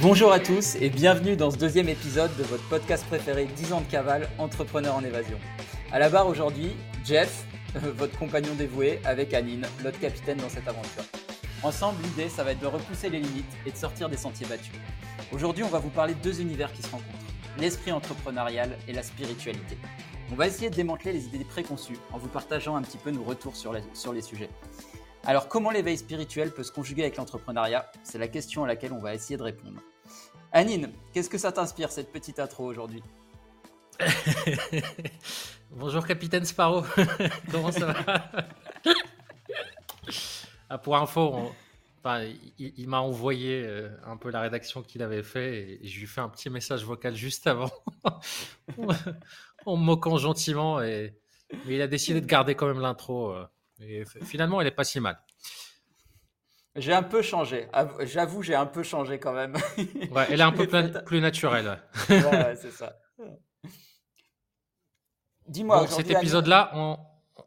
[0.00, 3.80] Bonjour à tous et bienvenue dans ce deuxième épisode de votre podcast préféré 10 ans
[3.82, 5.38] de cavale, entrepreneur en évasion.
[5.92, 6.72] À la barre aujourd'hui,
[7.04, 7.44] Jeff,
[7.74, 11.04] votre compagnon dévoué, avec Anine, notre capitaine dans cette aventure.
[11.62, 14.74] Ensemble, l'idée, ça va être de repousser les limites et de sortir des sentiers battus.
[15.30, 17.08] Aujourd'hui, on va vous parler de deux univers qui se rencontrent,
[17.58, 19.76] l'esprit entrepreneurial et la spiritualité.
[20.32, 23.22] On va essayer de démanteler les idées préconçues en vous partageant un petit peu nos
[23.22, 24.48] retours sur, sur les sujets.
[25.24, 27.90] Alors, comment l'éveil spirituel peut se conjuguer avec l'entrepreneuriat?
[28.02, 29.80] C'est la question à laquelle on va essayer de répondre.
[30.50, 33.04] Anine, qu'est-ce que ça t'inspire cette petite intro aujourd'hui?
[35.70, 36.82] Bonjour capitaine Sparrow,
[37.52, 38.32] comment ça va?
[40.68, 41.52] Ah, Pour info,
[42.58, 46.06] il, m'a envoyé euh, un peu la rédaction qu'il avait fait et je lui ai
[46.06, 47.70] fait un petit message vocal juste avant
[49.66, 51.14] en me moquant gentiment et
[51.66, 53.36] mais il a décidé de garder quand même l'intro.
[53.82, 55.18] Et finalement, elle est pas si mal.
[56.74, 57.68] J'ai un peu changé.
[58.00, 59.54] J'avoue, j'ai un peu changé quand même.
[60.10, 60.66] Ouais, elle est un peu
[61.04, 61.82] plus, naturelle.
[62.08, 62.96] ouais, c'est ça.
[65.46, 65.86] Dis-moi.
[65.88, 66.98] cet épisode-là, on,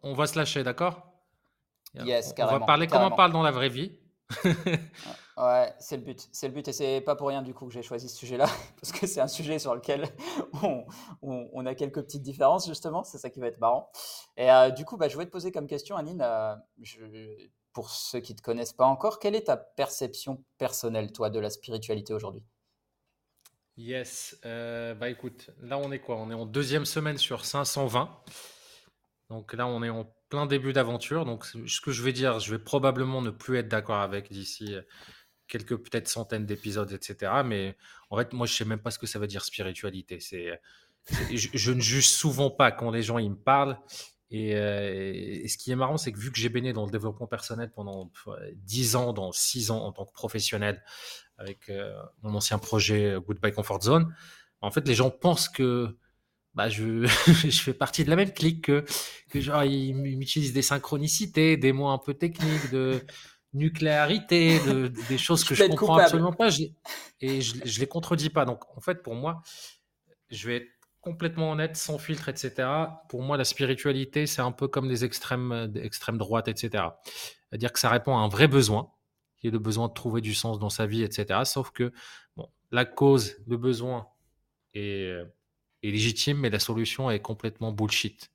[0.04, 1.12] on, va se lâcher, d'accord?
[1.96, 2.58] Yes, carrément.
[2.58, 4.00] On va parler comme on parle dans la vraie vie.
[5.38, 6.28] Ouais, c'est le but.
[6.32, 8.48] C'est le but et c'est pas pour rien du coup que j'ai choisi ce sujet-là
[8.82, 10.06] parce que c'est un sujet sur lequel
[11.22, 13.04] on, a quelques petites différences justement.
[13.04, 13.90] C'est ça qui va être marrant.
[14.38, 16.22] Et euh, du coup, bah, je voulais te poser comme question, Anine.
[16.22, 16.56] Euh,
[17.74, 21.40] pour ceux qui ne te connaissent pas encore, quelle est ta perception personnelle, toi, de
[21.40, 22.42] la spiritualité aujourd'hui?
[23.76, 26.16] Yes, euh, bah écoute, là on est quoi?
[26.16, 28.10] On est en deuxième semaine sur 520.
[29.30, 31.26] Donc là on est en plein début d'aventure.
[31.26, 34.74] Donc ce que je vais dire, je vais probablement ne plus être d'accord avec d'ici
[35.48, 37.32] quelques peut-être centaines d'épisodes, etc.
[37.46, 37.78] Mais
[38.10, 40.20] en fait, moi je sais même pas ce que ça veut dire spiritualité.
[40.20, 40.60] C'est,
[41.32, 43.78] je, ne juge souvent pas quand les gens ils me parlent.
[44.34, 47.28] Euh, et, ce qui est marrant, c'est que vu que j'ai baigné dans le développement
[47.28, 48.12] personnel pendant
[48.56, 50.84] 10 ans, dans 6 ans en tant que professionnel,
[51.38, 54.14] avec euh, mon ancien projet euh, Goodbye Comfort Zone,
[54.62, 55.96] en fait, les gens pensent que
[56.54, 58.84] bah, je, je fais partie de la même clique que,
[59.30, 63.06] que genre, ils m'utilisent des synchronicités, des mots un peu techniques, de
[63.56, 66.50] nucléarité, de, des choses que je comprends absolument pas.
[67.22, 68.46] et je, je les contredis pas.
[68.46, 69.42] Donc, en fait, pour moi,
[70.30, 72.68] je vais être complètement honnête, sans filtre, etc.
[73.10, 76.84] Pour moi, la spiritualité, c'est un peu comme des extrêmes, extrêmes droites, etc.
[77.50, 78.92] C'est-à-dire que ça répond à un vrai besoin,
[79.38, 81.42] qui est le besoin de trouver du sens dans sa vie, etc.
[81.46, 81.94] Sauf que
[82.36, 84.08] bon, la cause, le besoin
[84.74, 85.14] est,
[85.84, 88.32] est légitime, mais la solution est complètement bullshit.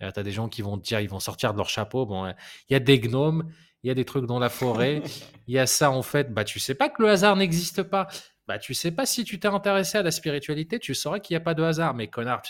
[0.00, 2.04] Tu as des gens qui vont te dire, ils vont sortir de leur chapeau.
[2.04, 3.48] Bon, il y a des gnomes,
[3.82, 5.02] il y a des trucs dans la forêt,
[5.46, 6.32] il y a ça en fait.
[6.32, 8.08] Bah, tu sais pas que le hasard n'existe pas
[8.48, 11.36] bah, tu sais pas si tu t'es intéressé à la spiritualité, tu saurais qu'il n'y
[11.36, 11.92] a pas de hasard.
[11.92, 12.40] Mais connard,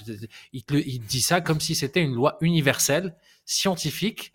[0.52, 4.32] il, te, dit ça comme si c'était une loi universelle, scientifique,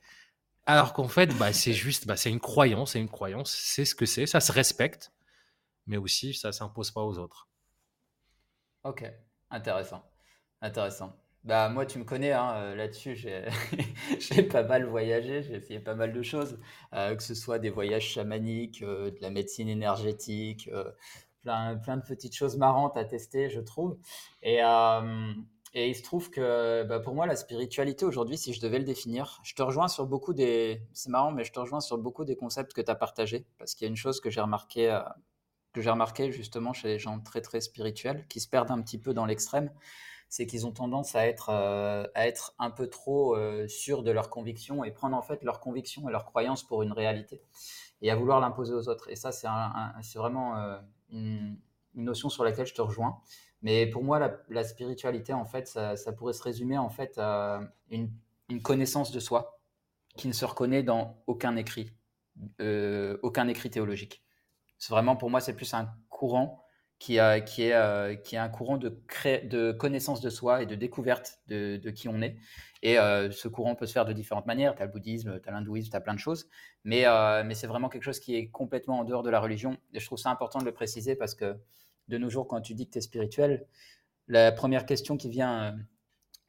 [0.65, 3.95] alors qu'en fait, bah, c'est juste, bah, c'est une croyance, c'est une croyance, c'est ce
[3.95, 5.13] que c'est, ça se respecte,
[5.87, 7.47] mais aussi ça s'impose pas aux autres.
[8.83, 9.09] Ok,
[9.49, 10.03] intéressant,
[10.61, 11.17] intéressant.
[11.43, 13.15] Bah moi, tu me connais hein, euh, là-dessus.
[14.19, 16.57] J'ai pas mal voyagé, j'ai fait pas mal de choses,
[16.93, 20.69] euh, que ce soit des voyages chamaniques, euh, de la médecine énergétique,
[21.41, 23.97] plein, plein de petites choses marrantes à tester, je trouve.
[24.41, 24.59] Et,
[25.75, 28.85] et il se trouve que bah, pour moi, la spiritualité aujourd'hui, si je devais le
[28.85, 30.81] définir, je te rejoins sur beaucoup des.
[30.93, 33.45] C'est marrant, mais je te rejoins sur beaucoup des concepts que tu as partagés.
[33.57, 34.97] Parce qu'il y a une chose que j'ai remarqué,
[35.73, 38.99] que j'ai remarqué justement chez les gens très très spirituels qui se perdent un petit
[38.99, 39.71] peu dans l'extrême,
[40.29, 43.35] c'est qu'ils ont tendance à être, euh, à être un peu trop
[43.67, 46.91] sûrs de leurs convictions et prendre en fait leurs convictions et leurs croyances pour une
[46.91, 47.41] réalité
[48.01, 49.09] et à vouloir l'imposer aux autres.
[49.09, 50.79] Et ça, c'est vraiment
[51.09, 51.57] une,
[51.95, 53.19] notion sur laquelle je te rejoins.
[53.61, 54.19] Mais pour moi,
[54.49, 58.09] la, spiritualité, en fait, ça, pourrait se résumer en fait à une,
[58.61, 59.59] connaissance de soi
[60.15, 61.91] qui ne se reconnaît dans aucun écrit,
[62.61, 64.23] euh, aucun écrit théologique.
[64.77, 66.62] C'est vraiment pour moi, c'est plus un courant
[67.03, 68.97] qui, a, qui, est, euh, qui est un courant de,
[69.43, 72.37] de connaissance de soi et de découverte de, qui on est.
[72.81, 74.73] Et euh, ce courant peut se faire de différentes manières.
[74.73, 76.47] Tu as le bouddhisme, tu as l'hindouisme, tu as plein de choses.
[76.85, 79.75] Mais, euh, mais c'est vraiment quelque chose qui est complètement en dehors de la religion.
[79.93, 81.57] Et je trouve ça important de le préciser parce que
[82.07, 83.67] de nos jours, quand tu dis que tu es spirituel,
[84.29, 85.75] la première question qui vient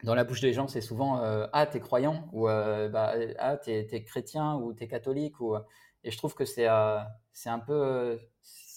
[0.05, 1.19] dans la bouche des gens, c'est souvent
[1.51, 2.29] Ah, tu es croyant?
[2.31, 5.41] ou bah, Ah, tu es, chrétien ou tu es catholique.
[5.41, 5.57] Ou...
[6.05, 6.69] Et je trouve que c'est
[7.33, 8.17] c'est un peu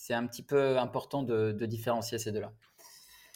[0.08, 2.50] c'est un petit peu important de, différencier ces deux-là.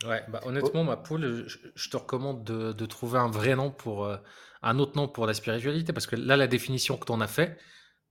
[0.07, 4.17] Ouais, bah honnêtement, ma poule, je, te recommande de, trouver un vrai nom pour euh,
[4.63, 7.27] un autre nom pour la spiritualité, parce que là, la définition que tu en as
[7.27, 7.59] fait,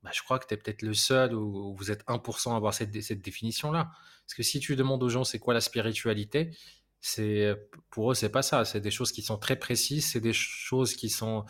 [0.03, 2.75] bah, je crois que tu es peut-être le seul où, vous êtes 1% à avoir
[2.75, 3.89] cette, cette définition-là.
[4.27, 6.55] Parce que si tu demandes aux gens c'est quoi la spiritualité,
[6.99, 7.55] c'est
[7.89, 8.63] pour eux c'est pas ça.
[8.63, 11.45] C'est des choses qui sont très précises, c'est des choses qui sont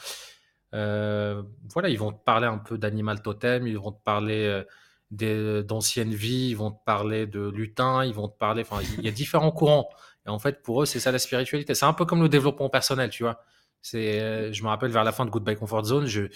[0.74, 1.44] euh,
[1.74, 4.64] voilà, ils vont te parler un peu d'animal totem, ils vont te parler euh,
[5.12, 8.62] d'anciennes vies, ils vont te parler de lutin, ils vont te parler.
[8.62, 9.90] Enfin, il y a différents courants.
[10.26, 11.76] Et en fait, pour eux, c'est ça la spiritualité.
[11.76, 13.44] C'est un peu comme le développement personnel, tu vois.
[13.82, 16.28] C'est, je me rappelle vers la fin de Goodbye Comfort Zone, je,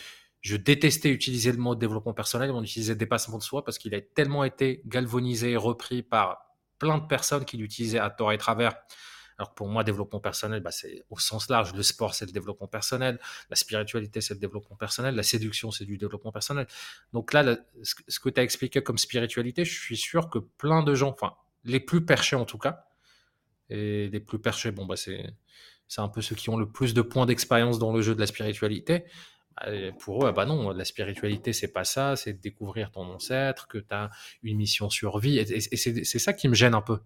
[0.46, 4.02] je détestais utiliser le mot développement personnel, on utilisait dépassement de soi parce qu'il a
[4.02, 6.38] tellement été galvanisé et repris par
[6.78, 8.76] plein de personnes qui l'utilisaient à tort et travers.
[9.38, 11.74] Alors pour moi, développement personnel, bah, c'est au sens large.
[11.74, 13.20] Le sport, c'est le développement personnel.
[13.50, 15.16] La spiritualité, c'est le développement personnel.
[15.16, 16.68] La séduction, c'est du développement personnel.
[17.14, 20.96] Donc là, ce que tu as expliqué comme spiritualité, je suis sûr que plein de
[20.96, 21.36] gens, enfin
[21.66, 22.86] les plus perchés en tout cas,
[23.70, 25.34] et les plus perchés, bon, bah, c'est,
[25.88, 28.20] c'est un peu ceux qui ont le plus de points d'expérience dans le jeu de
[28.20, 29.06] la spiritualité.
[29.58, 33.68] Bah, pour eux, ah bah non, la spiritualité, c'est pas ça, c'est découvrir ton ancêtre,
[33.68, 34.10] que tu as
[34.44, 35.40] une mission sur vie.
[35.40, 37.00] Et, c'est, ça qui me gêne un peu.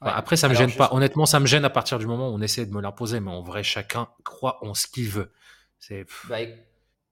[0.00, 0.90] Après, ça me gêne pas.
[0.92, 3.30] Honnêtement, ça me gêne à partir du moment où on essaie de me l'imposer, mais
[3.30, 5.32] en vrai, chacun croit en ce qu'il veut.
[5.78, 6.06] C'est.
[6.28, 6.38] Bah,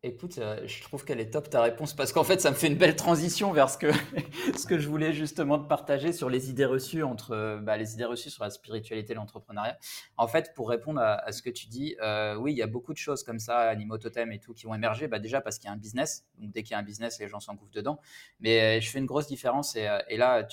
[0.02, 2.66] Écoute, euh, je trouve qu'elle est top ta réponse parce qu'en fait, ça me fait
[2.66, 3.90] une belle transition vers ce que,
[4.56, 7.94] ce que je voulais justement te partager sur les idées reçues entre euh, bah, les
[7.94, 9.78] idées reçues sur la spiritualité et l'entrepreneuriat.
[10.18, 12.92] En fait, pour répondre à, ce que tu dis, euh, oui, il y a beaucoup
[12.92, 15.08] de choses comme ça, animaux totems et tout, qui vont émerger.
[15.08, 16.26] Bah, déjà parce qu'il y a un business.
[16.38, 17.98] Donc dès qu'il y a un business, les gens s'engouffrent dedans.
[18.38, 20.46] Mais je fais une grosse différence et là,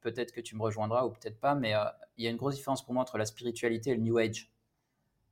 [0.00, 1.74] peut-être que tu me rejoindras ou peut-être pas, mais
[2.16, 4.50] il y a une grosse différence pour moi entre la spiritualité et le New Age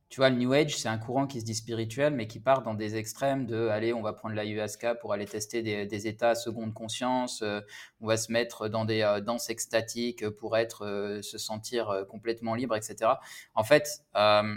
[0.09, 2.63] tu vois, le New Age, c'est un courant qui se dit spirituel, mais qui part
[2.63, 6.73] dans des extrêmes de, allez, on va prendre l'ayahuasca pour aller tester des, états seconde
[6.73, 7.61] conscience, euh,
[8.01, 12.55] on va se mettre dans des euh, danses extatiques pour être, euh, se sentir complètement
[12.55, 13.11] libre, etc.
[13.53, 14.03] En fait,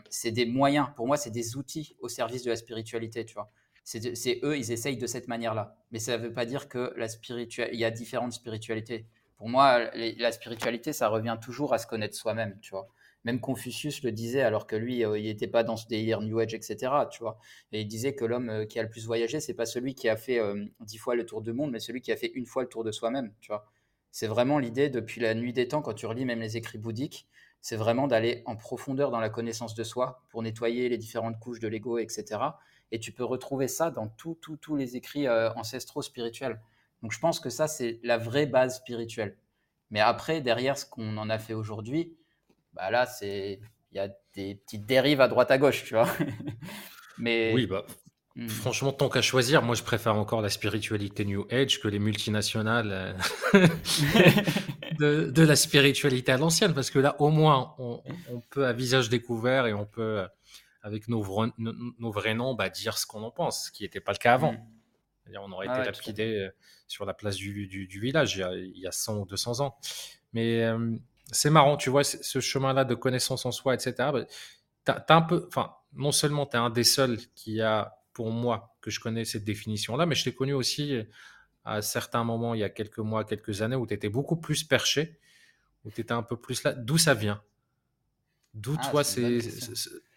[0.09, 3.51] c'est des moyens, pour moi, c'est des outils au service de la spiritualité, tu vois.
[3.85, 5.77] C'est eux, ils essayent de cette manière-là.
[5.91, 9.07] Mais ça ne veut pas dire que la spiritualité, il y a différentes spiritualités.
[9.37, 12.89] Pour moi, la spiritualité, ça revient toujours à se connaître soi-même, tu vois.
[13.25, 16.39] Même Confucius le disait, alors que lui, euh, il n'était pas dans ce délire New
[16.41, 16.93] Age, etc.
[17.11, 17.39] Tu vois.
[17.71, 20.09] Et il disait que l'homme euh, qui a le plus voyagé, c'est pas celui qui
[20.09, 22.47] a fait euh, dix fois le tour du monde, mais celui qui a fait une
[22.47, 23.33] fois le tour de soi-même.
[23.41, 23.71] Tu vois.
[24.11, 27.27] C'est vraiment l'idée depuis la nuit des temps, quand tu relis même les écrits bouddhiques,
[27.61, 31.61] c'est vraiment d'aller en profondeur dans la connaissance de soi pour nettoyer les différentes couches
[31.61, 32.41] de l'ego, etc.
[32.91, 36.61] Et tu peux retrouver ça dans tous les écrits ancestraux spirituels.
[37.03, 39.37] Donc je pense que ça, c'est la vraie base spirituelle.
[39.91, 42.17] Mais après, derrière ce qu'on en a fait aujourd'hui,
[42.75, 43.61] bah là, c'est
[43.93, 46.09] il y a des petites dérives à droite à gauche, tu vois.
[47.19, 47.85] Mais oui, bah,
[48.37, 48.49] hmm.
[48.49, 53.17] franchement, tant qu'à choisir, moi, je préfère encore la spiritualité New Age que les multinationales
[53.55, 53.69] euh,
[55.31, 58.03] de, la spiritualité à l'ancienne, parce que là, au moins, on,
[58.51, 60.27] peut à visage découvert et on peut, euh,
[60.83, 61.23] avec nos,
[61.59, 64.35] nos, vrais noms, bah, dire ce qu'on en pense, ce qui n'était pas le cas
[64.35, 64.53] avant.
[64.53, 65.37] Hmm.
[65.39, 66.51] On aurait été lapidé euh,
[66.89, 69.79] sur la place du, du, village il y, a, 100 ou 200 ans.
[70.33, 70.63] Mais
[71.31, 73.95] c'est marrant, tu vois, ce chemin-là de connaissance en soi, etc.
[74.87, 78.75] Bah, un peu, enfin, non seulement tu es un des seuls qui a, pour moi,
[78.81, 81.05] que je connais cette définition-là, mais je t'ai connu aussi euh,
[81.65, 84.65] à certains moments, il y a quelques mois, quelques années, où tu étais beaucoup plus
[84.65, 85.19] perché,
[85.85, 86.73] où tu étais un peu plus là.
[86.73, 87.41] D'où ça vient?
[88.55, 89.41] D'où, ah, toi, c'est,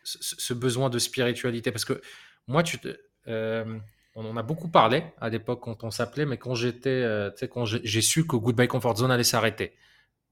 [0.04, 1.72] ce, besoin de spiritualité?
[1.72, 2.02] Parce que
[2.48, 2.98] moi, tu te,
[3.28, 3.80] euh,
[4.16, 7.66] on en a beaucoup parlé à l'époque quand on s'appelait, mais quand j'étais, euh, quand
[7.66, 9.76] j'ai su que Goodbye Comfort Zone allait s'arrêter,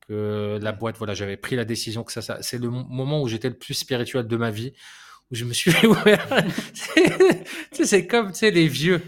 [0.08, 3.28] que la boîte, voilà, j'avais pris la décision que ça, ça c'est le moment où
[3.28, 4.74] j'étais le plus spirituel de ma vie,
[5.32, 6.28] où je me suis ouvert.
[7.72, 9.02] c'est comme, tu sais, les vieux,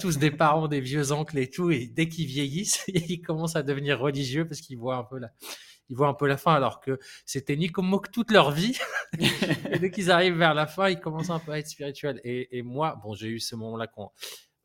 [0.00, 3.62] tous des parents, des vieux oncles et tout, et dès qu'ils vieillissent, ils commencent à
[3.62, 5.30] devenir religieux parce qu'ils voient un peu la,
[5.88, 8.76] ils voient un peu la fin, alors que c'était ni comme que toute leur vie.
[9.72, 12.20] et dès qu'ils arrivent vers la fin, ils commencent un peu à être spirituels.
[12.24, 14.12] Et, moi, bon, j'ai eu ce moment-là quand,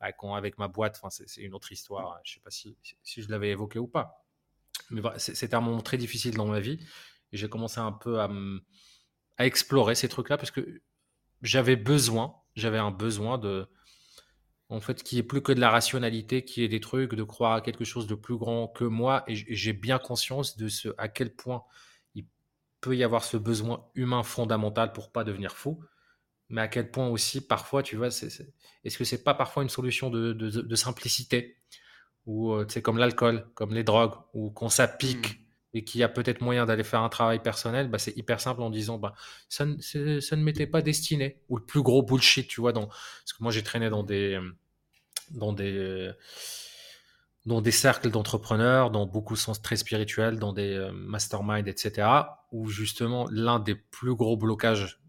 [0.00, 2.20] bah, avec ma boîte, enfin, c'est une autre histoire.
[2.24, 4.23] Je sais pas si, si je l'avais évoqué ou pas
[4.90, 6.78] mais c'était un moment très difficile dans ma vie.
[7.32, 8.30] Et j'ai commencé un peu à,
[9.38, 10.82] explorer ces trucs-là parce que
[11.42, 13.66] j'avais besoin, j'avais un besoin de,
[14.68, 17.54] en fait, qui est plus que de la rationalité, qui est des trucs, de croire
[17.54, 19.24] à quelque chose de plus grand que moi.
[19.26, 21.64] Et j'ai bien conscience de ce, à quel point
[22.14, 22.26] il
[22.80, 25.82] peut y avoir ce besoin humain fondamental pour pas devenir fou.
[26.50, 30.10] Mais à quel point aussi, parfois, tu vois, est-ce que c'est pas parfois une solution
[30.10, 31.63] de simplicité?
[32.26, 35.76] Ou c'est euh, comme l'alcool, comme les drogues, ou qu'on s'appique mmh.
[35.78, 38.62] et qu'il y a peut-être moyen d'aller faire un travail personnel, bah, c'est hyper simple
[38.62, 39.14] en disant bah,
[39.48, 41.42] ça, ne, ça ne m'était pas destiné.
[41.48, 44.40] Ou le plus gros bullshit, tu vois, dans, parce que moi j'ai traîné dans des,
[45.30, 46.10] dans des,
[47.46, 52.08] dans des cercles d'entrepreneurs, dans beaucoup de sens très spirituels, dans des euh, masterminds, etc.,
[52.52, 55.00] où justement l'un des plus gros blocages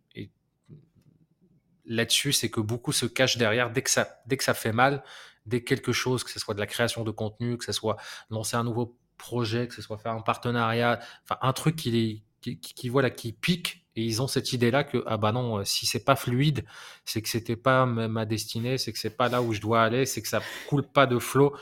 [1.87, 5.03] là-dessus, c'est que beaucoup se cachent derrière dès que ça, dès que ça fait mal
[5.45, 7.97] dès quelque chose, que ce soit de la création de contenu, que ce soit
[8.29, 12.59] lancer un nouveau projet, que ce soit faire un partenariat, enfin un truc qui, qui,
[12.59, 16.03] qui, voilà, qui pique et ils ont cette idée-là que ah bah non, si c'est
[16.03, 16.65] pas fluide,
[17.05, 20.05] c'est que c'était pas ma destinée, c'est que c'est pas là où je dois aller,
[20.05, 21.55] c'est que ça coule pas de flot.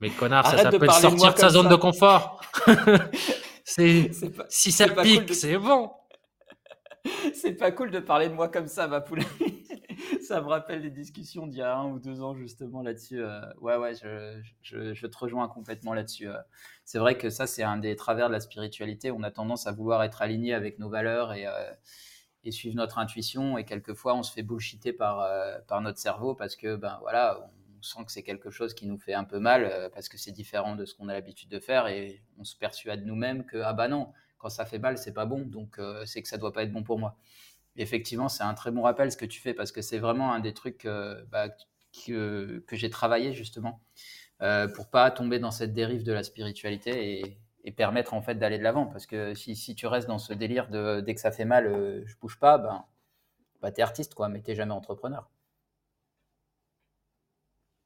[0.00, 2.40] Mais connard, ça s'appelle sortir de, sa zone de confort.
[3.64, 4.10] c'est
[4.48, 5.90] si ça pique, c'est bon.
[7.34, 9.22] c'est pas cool de parler de moi comme ça, ma poule.
[10.26, 13.22] Ça me rappelle les discussions d'il y a un ou deux ans justement là-dessus.
[13.22, 13.40] Euh.
[13.60, 16.28] ouais, ouais, je, te rejoins complètement là-dessus.
[16.28, 16.36] Euh.
[16.84, 19.10] C'est vrai que ça, c'est un des travers de la spiritualité.
[19.10, 21.72] On a tendance à vouloir être aligné avec nos valeurs et, euh,
[22.44, 23.56] et suivre notre intuition.
[23.58, 25.26] Et quelquefois, on se fait bullshiter par,
[25.68, 28.98] par notre cerveau parce que, ben voilà, on sent que c'est quelque chose qui nous
[28.98, 31.86] fait un peu mal parce que c'est différent de ce qu'on a l'habitude de faire
[31.86, 35.26] et on se persuade nous-mêmes que, ah bah non, quand ça fait mal, c'est pas
[35.26, 37.16] bon, donc c'est que ça doit pas être bon pour moi
[37.76, 40.40] effectivement, c'est un très bon rappel ce que tu fais parce que c'est vraiment un
[40.40, 41.48] des trucs euh, bah,
[42.06, 43.80] que, que j'ai travaillé justement
[44.42, 47.38] euh, pour pas tomber dans cette dérive de la spiritualité et,
[47.76, 48.86] permettre en fait d'aller de l'avant.
[48.86, 51.66] Parce que si, si, tu restes dans ce délire de dès que ça fait mal,
[51.66, 52.84] euh, je bouge pas, ben,
[53.60, 55.28] bah, tu es artiste quoi, mais tu jamais entrepreneur.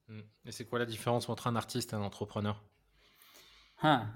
[0.09, 0.20] Hmm.
[0.44, 2.62] Et c'est quoi la différence entre un artiste et un entrepreneur?
[3.82, 4.11] Hein.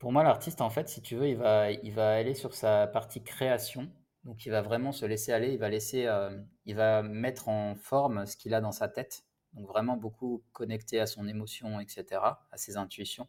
[0.00, 2.88] Pour moi, l'artiste, en fait, si tu veux, il va, il va aller sur sa
[2.88, 3.88] partie création
[4.24, 7.74] donc il va vraiment se laisser aller, il va laisser, euh, il va mettre en
[7.76, 9.24] forme ce qu'il a dans sa tête.
[9.54, 12.04] Donc vraiment beaucoup connecté à son émotion, etc.,
[12.50, 13.28] à ses intuitions.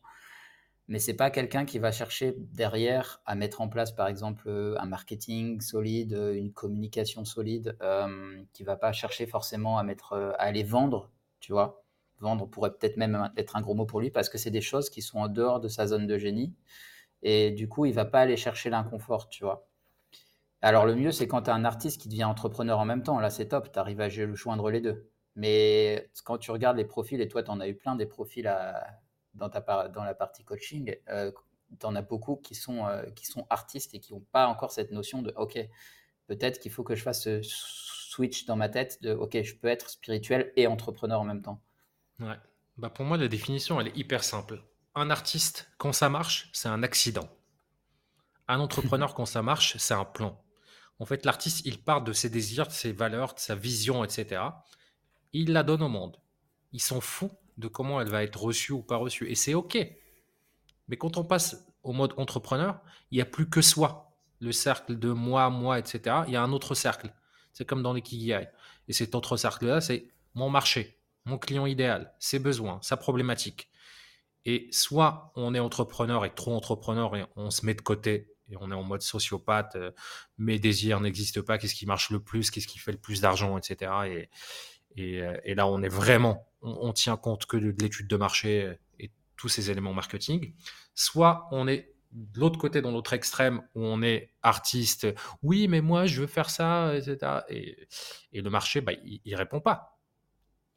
[0.87, 4.85] Mais c'est pas quelqu'un qui va chercher derrière à mettre en place, par exemple, un
[4.87, 10.63] marketing solide, une communication solide, euh, qui va pas chercher forcément à mettre, à aller
[10.63, 11.83] vendre, tu vois.
[12.19, 14.89] Vendre pourrait peut-être même être un gros mot pour lui parce que c'est des choses
[14.89, 16.53] qui sont en dehors de sa zone de génie.
[17.21, 19.68] Et du coup, il va pas aller chercher l'inconfort, tu vois.
[20.61, 23.19] Alors le mieux, c'est quand tu as un artiste qui devient entrepreneur en même temps.
[23.19, 25.09] Là, c'est top, tu arrives à joindre les deux.
[25.35, 28.51] Mais quand tu regardes les profils, et toi, tu en as eu plein des profils
[29.35, 31.31] dans, ta, dans la partie coaching, euh,
[31.79, 34.71] tu en as beaucoup qui sont, euh, qui sont artistes et qui n'ont pas encore
[34.71, 35.57] cette notion de, OK,
[36.27, 39.67] peut-être qu'il faut que je fasse ce switch dans ma tête de, OK, je peux
[39.67, 41.61] être spirituel et entrepreneur en même temps.
[42.19, 42.35] Ouais.
[42.77, 44.61] Bah pour moi, la définition, elle est hyper simple.
[44.95, 47.29] Un artiste, quand ça marche, c'est un accident.
[48.47, 50.41] Un entrepreneur, quand ça marche, c'est un plan.
[50.99, 54.41] En fait, l'artiste, il part de ses désirs, de ses valeurs, de sa vision, etc.
[55.31, 56.17] Il la donne au monde.
[56.73, 59.29] Il s'en fout de comment elle va être reçue ou pas reçue.
[59.29, 59.77] Et c'est OK.
[60.87, 64.11] Mais quand on passe au mode entrepreneur, il n'y a plus que soi.
[64.41, 66.23] Le cercle de moi, moi, etc.
[66.27, 67.13] Il y a un autre cercle.
[67.53, 68.49] C'est comme dans l'ikigai.
[68.87, 73.69] Et cet autre cercle-là, c'est mon marché, mon client idéal, ses besoins, sa problématique.
[74.45, 78.55] Et soit on est entrepreneur et trop entrepreneur et on se met de côté et
[78.59, 79.91] on est en mode sociopathe, euh,
[80.37, 83.57] mes désirs n'existent pas, qu'est-ce qui marche le plus, qu'est-ce qui fait le plus d'argent,
[83.57, 83.91] etc.
[84.97, 88.63] Et, euh, et, là, on est vraiment, on, tient compte que de, l'étude de marché
[88.63, 90.53] euh, et tous ces éléments marketing.
[90.95, 95.07] Soit on est de l'autre côté, dans l'autre extrême, où on est artiste,
[95.43, 97.41] oui, mais moi, je veux faire ça, etc.
[97.49, 97.87] Et,
[98.33, 99.99] et le marché, bah, il, il répond pas.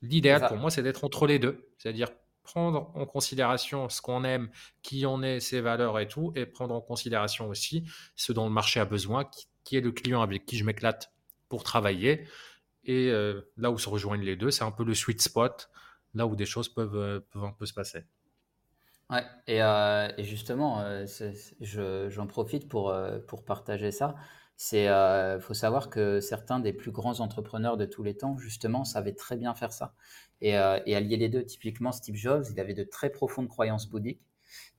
[0.02, 2.08] L'idéal pour moi, c'est d'être entre les deux, c'est-à-dire
[2.42, 4.50] prendre en considération ce qu'on aime,
[4.82, 7.84] qui on est, ses valeurs et tout, et prendre en considération aussi
[8.16, 9.28] ce dont le marché a besoin,
[9.64, 11.12] qui, est le client avec qui je m'éclate
[11.48, 12.26] pour travailler.
[12.84, 15.70] Et euh, là où se rejoignent les deux, c'est un peu le sweet spot,
[16.14, 18.04] là où des choses peuvent, euh, peuvent un peu se passer.
[19.10, 20.84] Ouais, et, euh, et justement,
[21.60, 22.94] j'en profite pour,
[23.26, 24.16] pour partager ça.
[24.56, 24.88] C'est,
[25.40, 29.36] faut savoir que certains des plus grands entrepreneurs de tous les temps, justement, savaient très
[29.36, 29.94] bien faire ça
[30.42, 31.44] et, euh, et, allier les deux.
[31.44, 34.20] Typiquement, Steve Jobs, il avait de très profondes croyances bouddhiques,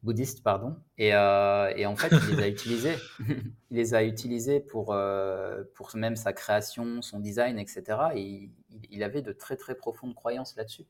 [0.04, 2.96] bouddhistes, pardon, et, euh, et en fait, il les a utilisées.
[3.28, 7.84] il les a utilisées pour, euh, pour même sa création, son design, etc.
[8.16, 8.52] Et
[8.92, 10.86] il, avait de très très profondes croyances là-dessus.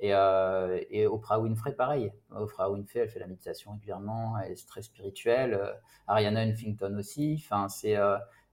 [0.00, 2.12] Et, euh, et, Oprah Winfrey, pareil.
[2.30, 5.60] Oprah Winfrey, elle fait la méditation régulièrement, elle est très spirituelle.
[6.06, 7.42] Ariana Huffington aussi.
[7.44, 7.96] Enfin, c'est,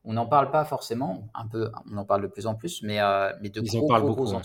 [0.03, 2.99] on n'en parle pas forcément, un peu, on en parle de plus en plus, mais,
[3.41, 4.41] mais de gros, gros,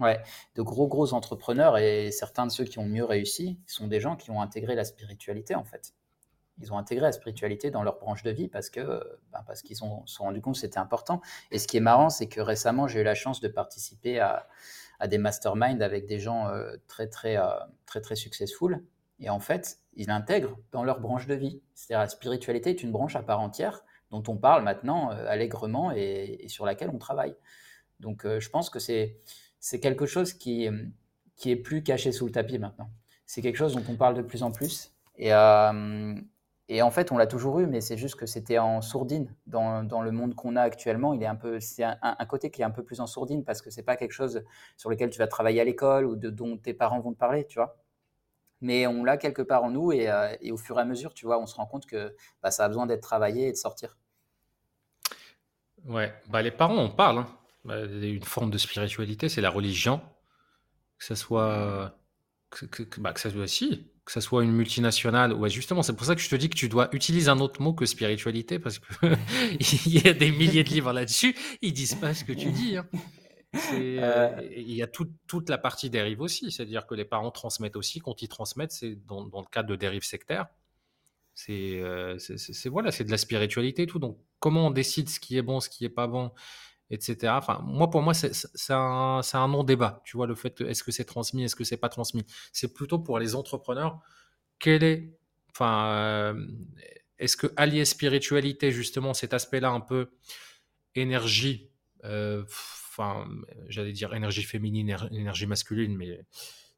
[0.00, 0.18] Ouais,
[0.54, 4.16] de gros gros entrepreneurs et certains de ceux qui ont mieux réussi sont des gens
[4.16, 5.92] qui ont intégré la spiritualité en fait.
[6.62, 8.82] Ils ont intégré la spiritualité dans leur branche de vie parce que
[9.32, 11.20] ben, parce qu'ils se sont rendus compte que c'était important.
[11.50, 14.48] Et ce qui est marrant, c'est que récemment j'ai eu la chance de participer à,
[15.00, 17.48] à des masterminds avec des gens euh, très très euh,
[17.86, 18.84] très très successful.
[19.18, 21.60] Et en fait, ils l'intègrent dans leur branche de vie.
[21.74, 25.92] C'est-à-dire la spiritualité est une branche à part entière dont on parle maintenant euh, allègrement
[25.92, 27.34] et, et, sur laquelle on travaille.
[27.98, 29.18] Donc je pense que c'est
[29.58, 30.70] c'est quelque chose qui,
[31.36, 32.90] qui est plus caché sous le tapis maintenant.
[33.26, 34.92] C'est quelque chose dont on parle de plus en plus.
[35.16, 36.14] Et, euh,
[36.72, 39.34] et en fait, on l'a toujours eu, mais c'est juste que c'était en sourdine.
[39.48, 42.62] Dans, dans le monde qu'on a actuellement, il est un peu, c'est un, côté qui
[42.62, 44.44] est un peu plus en sourdine parce que c'est pas quelque chose
[44.76, 47.44] sur lequel tu vas travailler à l'école ou de, dont tes parents vont te parler,
[47.44, 47.76] tu vois.
[48.60, 51.12] Mais on l'a quelque part en nous et, euh, et, au fur et à mesure,
[51.12, 53.56] tu vois, on se rend compte que bah, ça a besoin d'être travaillé et de
[53.56, 53.98] sortir.
[55.86, 57.18] Ouais, bah les parents en parlent.
[57.18, 57.36] Hein.
[57.64, 60.00] Bah, une forme de spiritualité, c'est la religion,
[60.98, 61.96] que ce soit
[62.50, 65.32] que, que, bah, que ça soit si, que ça soit une multinationale.
[65.32, 67.62] Ouais, justement, c'est pour ça que je te dis que tu dois utiliser un autre
[67.62, 69.06] mot que spiritualité parce que
[69.86, 71.36] il y a des milliers de livres là-dessus.
[71.62, 72.76] Ils disent pas ce que tu dis.
[72.76, 72.88] Hein.
[73.72, 78.00] Euh, il y a toute la partie dérive aussi, c'est-à-dire que les parents transmettent aussi.
[78.00, 80.48] Quand ils transmettent, c'est dans, dans, le cadre de dérive sectaire.
[81.34, 81.80] C'est
[82.66, 84.00] voilà, c'est de la spiritualité et tout.
[84.00, 86.32] Donc, comment on décide ce qui est bon, ce qui est pas bon,
[86.90, 87.32] etc.
[87.36, 90.02] Enfin, moi, pour moi, c'est un, un non-débat.
[90.04, 92.24] Tu vois, le fait, est-ce que c'est transmis, est-ce que c'est pas transmis?
[92.52, 94.00] C'est plutôt pour les entrepreneurs,
[94.58, 95.16] quel est,
[95.50, 96.46] enfin, euh,
[97.18, 100.10] est-ce que allier spiritualité, justement, cet aspect-là un peu
[100.94, 101.70] énergie,
[102.04, 103.28] euh, enfin,
[103.68, 106.20] j'allais dire énergie féminine, énergie masculine, mais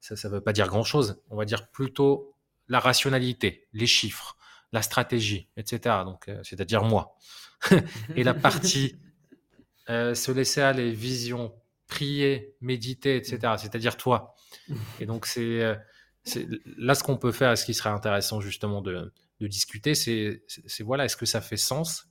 [0.00, 1.22] ça, ça veut pas dire grand-chose.
[1.30, 2.36] On va dire plutôt
[2.68, 4.36] la rationalité, les chiffres,
[4.72, 5.96] la stratégie, etc.
[6.04, 7.16] Donc, euh, c'est-à-dire moi.
[8.16, 8.96] et la partie
[9.90, 11.52] euh, se laisser aller, vision,
[11.88, 13.54] prier, méditer, etc.
[13.58, 14.34] C'est-à-dire toi.
[15.00, 15.76] Et donc, euh,
[16.24, 20.44] c'est là ce qu'on peut faire, ce qui serait intéressant justement de, discuter, c'est
[20.84, 22.06] voilà, est-ce que ça fait sens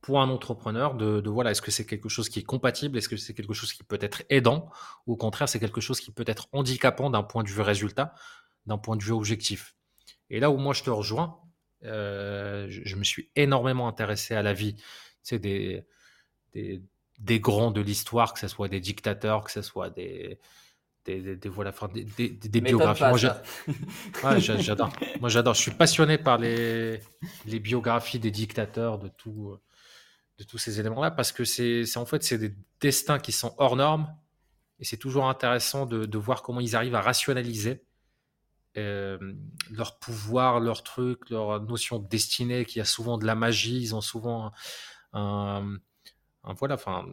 [0.00, 3.16] pour un entrepreneur de, voilà, est-ce que c'est quelque chose qui est compatible, est-ce que
[3.16, 4.68] c'est quelque chose qui peut être aidant,
[5.06, 8.12] ou au contraire, c'est quelque chose qui peut être handicapant d'un point de vue résultat,
[8.66, 9.76] d'un point de vue objectif.
[10.30, 11.38] Et là où moi je te rejoins,
[11.84, 14.74] euh, je, me suis énormément intéressé à la vie,
[15.22, 15.86] c'est des,
[16.54, 20.38] des, grands de l'histoire, que ce soit des dictateurs, que ce soit des,
[21.04, 23.04] des, des, voilà, des, des biographies.
[23.04, 24.92] Moi, j'adore.
[25.20, 25.54] Moi, j'adore.
[25.54, 27.00] Je suis passionné par les,
[27.46, 29.56] les biographies des dictateurs, de, tout,
[30.38, 33.76] de tous ces éléments-là, parce que c'est en fait c'est des destins qui sont hors
[33.76, 34.14] normes,
[34.78, 37.84] et c'est toujours intéressant de, de, voir comment ils arrivent à rationaliser
[38.76, 39.18] euh,
[39.70, 43.94] leur pouvoir, leur truc, leur notion de destinée, qui a souvent de la magie, ils
[43.94, 44.50] ont souvent
[45.12, 45.76] un
[46.44, 47.06] voilà, enfin,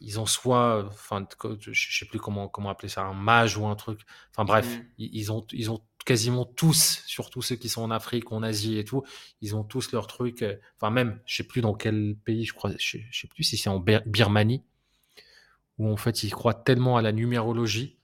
[0.00, 1.26] ils ont soit, enfin,
[1.60, 4.00] je sais plus comment, comment appeler ça, un mage ou un truc.
[4.30, 4.82] Enfin bref, mmh.
[4.98, 8.84] ils, ont, ils ont quasiment tous, surtout ceux qui sont en Afrique, en Asie et
[8.84, 9.02] tout,
[9.40, 10.42] ils ont tous leur truc.
[10.42, 13.56] Euh, enfin même, je sais plus dans quel pays, je crois, je, sais plus si
[13.56, 14.62] c'est en Birmanie,
[15.78, 17.98] où en fait ils croient tellement à la numérologie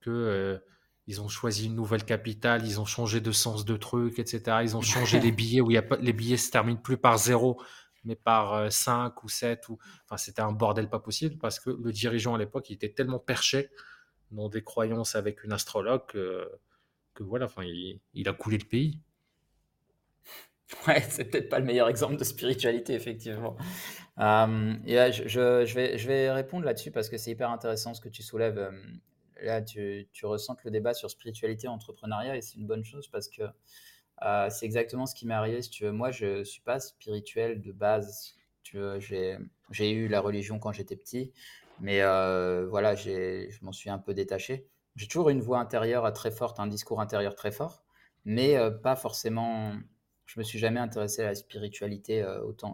[0.00, 0.58] que euh,
[1.06, 4.58] ils ont choisi une nouvelle capitale, ils ont changé de sens de truc, etc.
[4.62, 6.98] Ils ont changé les billets où il y a pas, les billets se terminent plus
[6.98, 7.60] par zéro,
[8.04, 9.68] mais par 5 ou 7.
[9.68, 9.78] Ou...
[10.04, 13.18] Enfin, c'était un bordel pas possible parce que le dirigeant à l'époque, il était tellement
[13.18, 13.70] perché
[14.30, 16.48] dans des croyances avec une astrologue que,
[17.20, 19.00] voilà, enfin, il, a coulé le pays.
[20.86, 23.56] Ouais, c'est peut-être pas le meilleur exemple de spiritualité, effectivement.
[24.18, 28.22] et je, vais, je vais répondre là-dessus parce que c'est hyper intéressant ce que tu
[28.22, 28.70] soulèves.
[29.42, 33.28] là, tu, tu ressens le débat sur spiritualité, entrepreneuriat, et c'est une bonne chose parce
[33.28, 33.44] que
[34.22, 35.92] euh, c'est exactement ce qui m'est arrivé, si tu veux.
[35.92, 38.34] Moi, je ne suis pas spirituel de base.
[38.64, 41.32] J'ai eu la religion quand j'étais petit,
[41.80, 44.66] mais euh, voilà, je m'en suis un peu détaché.
[44.96, 47.82] J'ai toujours une voix intérieure très forte, un discours intérieur très fort,
[48.24, 49.74] mais euh, pas forcément.
[50.26, 52.22] Je me suis jamais intéressé à la spiritualité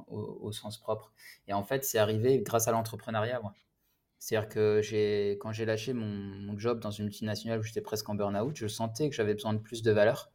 [0.09, 1.13] au, sens propre.
[1.47, 3.41] Et en fait, c'est arrivé grâce à l'entrepreneuriat,
[4.19, 4.81] C'est-à-dire que
[5.35, 8.67] quand j'ai lâché mon, mon, job dans une multinationale où j'étais presque en burn-out, je
[8.67, 10.34] sentais que j'avais besoin de plus de valeur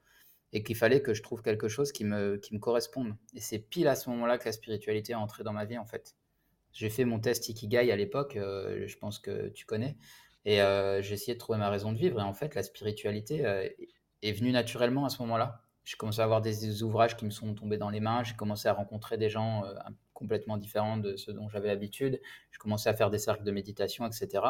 [0.53, 3.15] et qu'il fallait que je trouve quelque chose qui me, qui me corresponde.
[3.33, 5.85] Et c'est pile à ce moment-là que la spiritualité est entrée dans ma vie, en
[5.85, 6.15] fait.
[6.71, 9.97] J'ai fait mon test Ikigai à l'époque, euh, je pense que tu connais,
[10.45, 12.19] et euh, j'ai essayé de trouver ma raison de vivre.
[12.19, 13.67] Et en fait, la spiritualité euh,
[14.21, 15.63] est venue naturellement à ce moment-là.
[15.83, 18.67] J'ai commencé à avoir des, ouvrages qui me sont tombés dans les mains, j'ai commencé
[18.67, 19.63] à rencontrer des gens
[20.13, 24.05] complètement différents de ceux dont j'avais l'habitude, j'ai commencé à faire des cercles de méditation,
[24.05, 24.43] etc.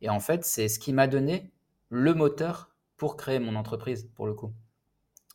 [0.00, 1.50] Et en fait, c'est ce qui m'a donné
[1.88, 4.52] le moteur pour créer mon entreprise, pour le coup.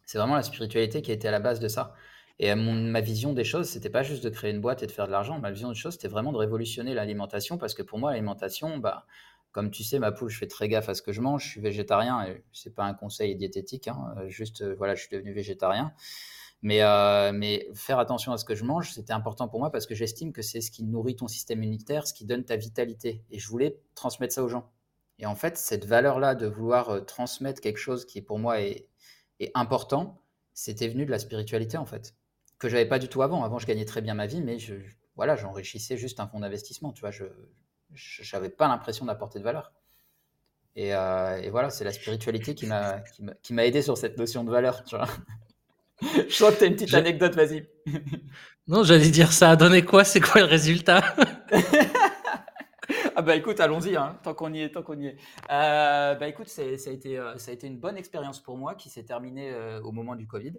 [0.10, 1.94] C'est vraiment la spiritualité qui été à la base de ça.
[2.40, 5.06] Et ma vision des choses, c'était pas juste de créer une boîte et de faire
[5.06, 5.38] de l'argent.
[5.38, 9.06] Ma vision des choses, c'était vraiment de révolutionner l'alimentation parce que pour moi, l'alimentation, bah,
[9.52, 11.44] comme tu sais, ma poule, je fais très gaffe à ce que je mange.
[11.44, 13.88] Je suis végétarien et c'est pas un conseil diététique.
[13.88, 15.94] Hein, juste, euh, voilà, je suis devenu végétarien.
[16.64, 19.86] Mais, euh, mais faire attention à ce que je mange, c'était important pour moi parce
[19.86, 23.22] que j'estime que c'est ce qui nourrit ton système immunitaire, ce qui donne ta vitalité.
[23.30, 24.72] Et je voulais transmettre ça aux gens.
[25.20, 28.90] Et en fait, cette valeur-là de vouloir euh, transmettre quelque chose qui pour moi est,
[29.40, 30.22] et important,
[30.54, 32.16] c'était venu de la spiritualité en fait,
[32.58, 33.44] que j'avais pas du tout avant.
[33.44, 34.76] Avant, je gagnais très bien ma vie, mais je,
[35.16, 36.92] voilà, j'enrichissais juste un fonds d'investissement.
[36.92, 37.26] Tu vois, je
[38.34, 39.74] n'avais pas l'impression d'apporter de valeur.
[40.76, 43.00] Et, euh, et voilà, c'est la spiritualité qui m'a
[43.42, 44.84] qui m'a aidé sur cette notion de valeur.
[44.84, 45.08] Tu vois.
[46.02, 47.68] je sens que tu as une petite anecdote, vas-y.
[48.68, 51.04] non, j'allais dire ça a donné quoi C'est quoi le résultat?
[53.20, 55.18] ah bah écoute, allons-y, hein, tant qu'on y est, tant qu'on y est.
[55.52, 58.76] Euh, bah écoute, ça a, été, euh, ça a été une bonne expérience pour moi
[58.76, 60.54] qui s'est terminée euh, au moment du Covid.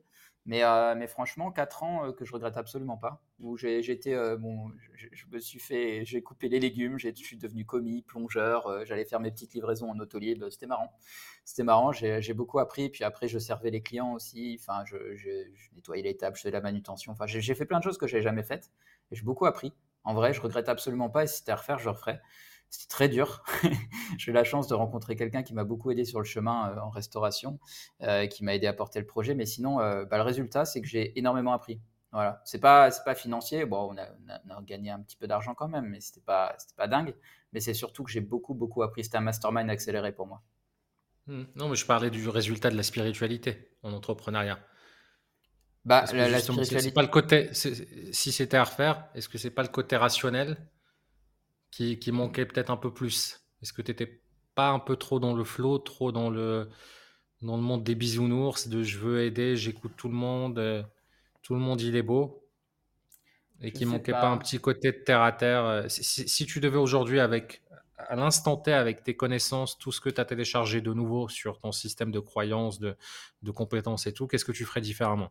[0.45, 0.63] Mais,
[0.95, 3.23] mais franchement, 4 ans que je regrette absolument pas.
[3.39, 3.81] Où j'ai
[4.39, 9.07] bon, je, me suis fait, j'ai coupé les légumes, je suis devenu commis, plongeur, j'allais
[9.07, 10.93] faire mes petites livraisons en autolier, bah, c'était marrant.
[11.47, 12.91] C'était marrant, j'ai beaucoup appris.
[12.91, 14.59] Puis après, je servais les clients aussi.
[14.61, 14.97] Enfin, je,
[15.75, 17.13] nettoyais les tables, je faisais la manutention.
[17.13, 18.71] Enfin, j'ai fait plein de choses que j'ai jamais faites.
[19.13, 19.73] J'ai beaucoup appris.
[20.05, 21.25] En vrai, je regrette absolument pas.
[21.25, 22.21] Et si c'était à refaire, je referais.
[22.71, 23.43] C'était très dur.
[24.19, 26.81] j'ai eu la chance de rencontrer quelqu'un qui m'a beaucoup aidé sur le chemin euh,
[26.81, 27.59] en restauration,
[28.03, 29.35] euh, qui m'a aidé à porter le projet.
[29.35, 31.81] Mais sinon, euh, bah, le résultat, c'est que j'ai énormément appris.
[32.13, 33.65] Voilà, c'est pas c'est pas financier.
[33.65, 36.89] Bon, on a, gagné un petit peu d'argent quand même, mais c'était pas c'était pas
[36.89, 37.15] dingue.
[37.53, 39.05] Mais c'est surtout que j'ai beaucoup beaucoup appris.
[39.05, 40.43] C'était un mastermind accéléré pour moi.
[41.27, 41.43] Mmh.
[41.55, 44.59] Non, mais je parlais du résultat de la spiritualité en entrepreneuriat.
[45.85, 46.91] Bah, la, spiritualité.
[46.91, 50.57] Pas le côté, si c'était à refaire, est-ce que c'est pas le côté rationnel
[51.71, 54.21] qui, qui manquait peut-être un peu plus Est-ce que tu n'étais
[54.55, 56.69] pas un peu trop dans le flow, trop dans le,
[57.43, 60.83] dans le monde des bisounours, de je veux aider, j'écoute tout le monde, euh,
[61.43, 62.45] tout le monde il est beau
[63.61, 64.29] Et qui manquait pas.
[64.31, 67.63] un petit côté de terre à terre euh, si, si, tu devais aujourd'hui, avec
[67.97, 71.59] à l'instant T, avec tes connaissances, tout ce que tu as téléchargé de nouveau sur
[71.59, 72.97] ton système de croyances, de,
[73.43, 75.31] de compétences et tout, qu'est-ce que tu ferais différemment?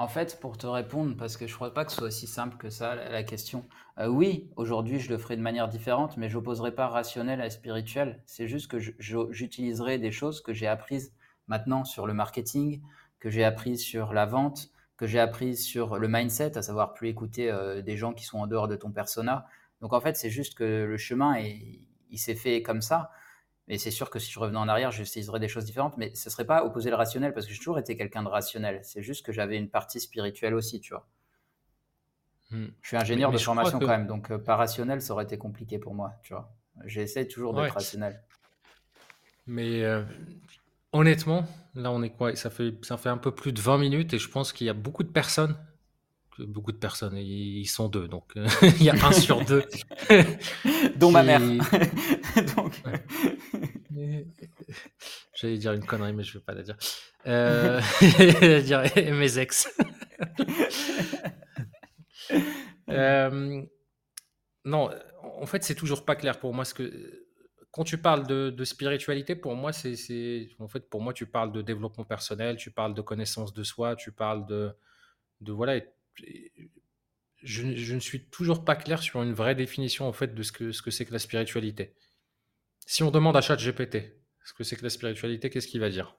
[0.00, 2.26] En fait, pour te répondre, parce que je ne crois pas que ce soit aussi
[2.26, 3.66] simple que ça, la question.
[3.98, 7.50] Euh, oui, aujourd'hui, je le ferai de manière différente, mais je n'opposerai pas rationnel à
[7.50, 8.22] spirituel.
[8.24, 11.12] C'est juste que j'utiliserai des choses que j'ai apprises
[11.48, 12.80] maintenant sur le marketing,
[13.18, 17.10] que j'ai apprises sur la vente, que j'ai apprises sur le mindset, à savoir plus
[17.10, 19.44] écouter euh, des gens qui sont en dehors de ton persona.
[19.82, 23.10] Donc en fait, c'est juste que le chemin, il s'est fait comme ça.
[23.70, 25.96] Mais c'est sûr que si je revenais en arrière, j'utiliserais des choses différentes.
[25.96, 28.28] Mais ce ne serait pas opposer le rationnel, parce que j'ai toujours été quelqu'un de
[28.28, 28.80] rationnel.
[28.82, 31.06] C'est juste que j'avais une partie spirituelle aussi, tu vois.
[32.50, 32.66] Hmm.
[32.82, 35.78] Je suis ingénieur de formation quand même, donc euh, pas rationnel, ça aurait été compliqué
[35.78, 36.52] pour moi, tu vois.
[36.84, 38.20] J'essaie toujours d'être rationnel.
[39.46, 40.02] Mais euh,
[40.92, 41.44] honnêtement,
[41.76, 42.34] là on est quoi?
[42.34, 44.70] Ça fait, ça fait un peu plus de 20 minutes et je pense qu'il y
[44.70, 45.56] a beaucoup de personnes
[46.46, 47.16] beaucoup de personnes.
[47.16, 48.46] Ils sont deux, donc euh,
[48.78, 49.64] il y a un sur deux.
[50.96, 51.40] Dont ma mère.
[52.56, 52.82] donc...
[55.34, 56.76] J'allais dire une connerie, mais je ne vais pas la dire.
[57.26, 57.80] Euh...
[58.62, 59.68] dire mes ex.
[62.88, 63.62] euh...
[64.64, 64.90] Non,
[65.22, 66.64] en fait, c'est toujours pas clair pour moi.
[66.64, 67.26] Ce que
[67.70, 71.52] quand tu parles de, de spiritualité, pour moi, c'est en fait pour moi, tu parles
[71.52, 74.72] de développement personnel, tu parles de connaissance de soi, tu parles de
[75.40, 75.80] de voilà
[77.42, 80.72] je, ne suis toujours pas clair sur une vraie définition en fait de ce que
[80.72, 81.94] ce que c'est que la spiritualité.
[82.86, 86.16] Si on demande à ChatGPT ce que c'est que la spiritualité, qu'est-ce qu'il va dire?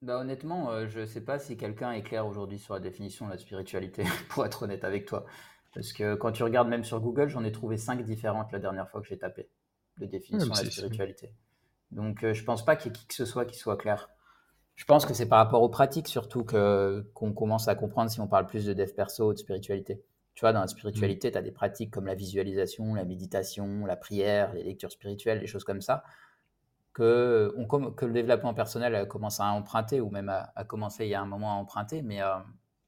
[0.00, 3.26] Bah honnêtement, euh, je ne sais pas si quelqu'un est clair aujourd'hui sur la définition
[3.26, 5.24] de la spiritualité, pour être honnête avec toi.
[5.74, 8.90] Parce que quand tu regardes même sur Google, j'en ai trouvé cinq différentes la dernière
[8.90, 9.48] fois que j'ai tapé
[9.98, 11.32] de définition de la spiritualité.
[11.92, 14.08] Donc euh, je pense pas qu'il y ait qui que ce soit qui soit clair.
[14.74, 18.20] Je pense que c'est par rapport aux pratiques surtout que qu'on commence à comprendre si
[18.20, 20.02] on parle plus de dev perso ou de spiritualité.
[20.34, 21.32] Tu vois, dans la spiritualité, mm.
[21.32, 25.46] tu as des pratiques comme la visualisation, la méditation, la prière, les lectures spirituelles, des
[25.46, 26.04] choses comme ça,
[26.94, 31.14] que, on, que le développement personnel commence à emprunter, ou même à, commencer il y
[31.14, 32.36] a un moment à emprunter, mais, euh,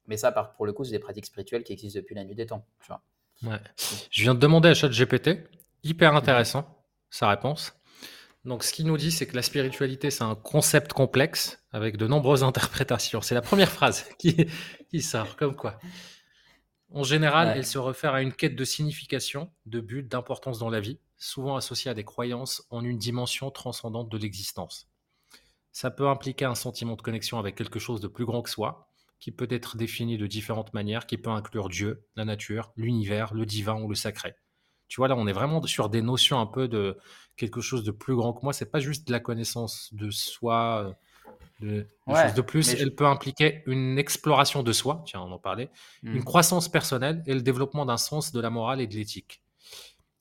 [0.07, 2.47] mais ça, pour le coup, c'est des pratiques spirituelles qui existent depuis la nuit des
[2.47, 2.65] temps.
[2.81, 3.01] Tu vois.
[3.43, 3.59] Ouais.
[4.09, 5.47] Je viens de demander à ChatGPT,
[5.83, 6.65] hyper intéressant,
[7.09, 7.73] sa réponse.
[8.45, 12.05] Donc, ce qu'il nous dit, c'est que la spiritualité, c'est un concept complexe avec de
[12.05, 13.21] nombreuses interprétations.
[13.21, 14.47] C'est la première phrase qui,
[14.89, 15.79] qui sort, comme quoi.
[16.91, 20.79] En général, elle se réfère à une quête de signification, de but, d'importance dans la
[20.79, 24.87] vie, souvent associée à des croyances en une dimension transcendante de l'existence.
[25.71, 28.87] Ça peut impliquer un sentiment de connexion avec quelque chose de plus grand que soi,
[29.19, 33.45] qui peut être défini de différentes manières, qui peut inclure Dieu, la nature, l'univers, le
[33.45, 34.35] divin ou le sacré.
[34.87, 36.97] Tu vois, là, on est vraiment sur des notions un peu de
[37.37, 38.53] quelque chose de plus grand que moi.
[38.53, 40.95] C'est pas juste de la connaissance de soi,
[41.61, 42.73] euh, de, choses de plus.
[42.73, 45.69] Elle peut impliquer une exploration de soi, tiens, on en parlait,
[46.03, 46.23] une mmh.
[46.23, 49.41] croissance personnelle et le développement d'un sens de la morale et de l'éthique.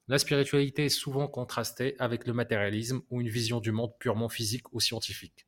[0.06, 4.70] La spiritualité est souvent contrastée avec le matérialisme ou une vision du monde purement physique
[4.72, 5.46] ou scientifique.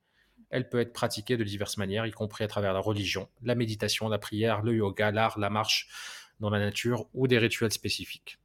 [0.48, 4.08] Elle peut être pratiquée de diverses manières, y compris à travers la religion, la méditation,
[4.08, 5.88] la prière, le yoga, l'art, la marche
[6.40, 8.38] dans la nature ou des rituels spécifiques.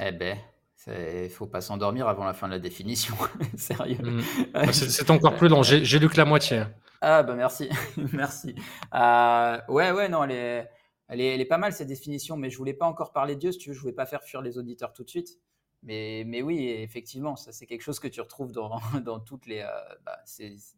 [0.00, 0.38] Eh ben,
[0.86, 3.14] il faut pas s'endormir avant la fin de la définition.
[3.56, 3.98] Sérieux.
[4.02, 4.22] Mm.
[4.52, 5.62] Bah, c'est encore plus long.
[5.62, 6.64] J'ai lu que la moitié.
[7.00, 7.68] Ah bah merci,
[8.12, 8.56] merci.
[8.92, 10.70] Euh, ouais ouais non elle est,
[11.08, 13.58] elle est, pas mal cette définition, mais je voulais pas encore parler de Dieu si
[13.58, 15.38] tu veux, je voulais pas faire fuir les auditeurs tout de suite.
[15.84, 19.60] Mais, mais oui, effectivement, ça c'est quelque chose que tu retrouves dans, dans toutes les,
[19.60, 20.18] euh, bah,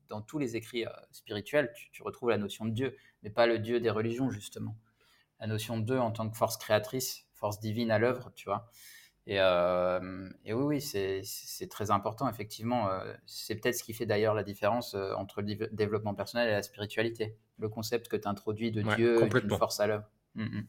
[0.09, 1.72] dans tous les écrits euh, spirituels.
[1.74, 4.76] Tu, tu, retrouves la notion de Dieu, mais pas le Dieu des religions justement.
[5.40, 8.70] La notion de Dieu en tant que force créatrice, force divine à l'œuvre, tu vois.
[9.26, 12.88] Et, et, oui, oui, c'est très important, effectivement.
[13.26, 17.37] c'est peut-être ce qui fait d'ailleurs la différence entre le développement personnel et la spiritualité.
[17.59, 20.04] Le concept que tu introduis de Dieu, une force à l'œuvre.
[20.35, 20.66] Mmh, mmh.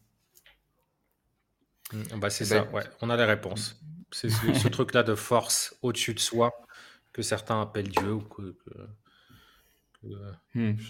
[1.94, 3.82] Mmh, bah c'est ça, ben ouais, on a les réponses.
[4.12, 6.52] C'est ce, truc-là de force au-dessus de soi
[7.14, 8.56] que certains appellent Dieu ou que,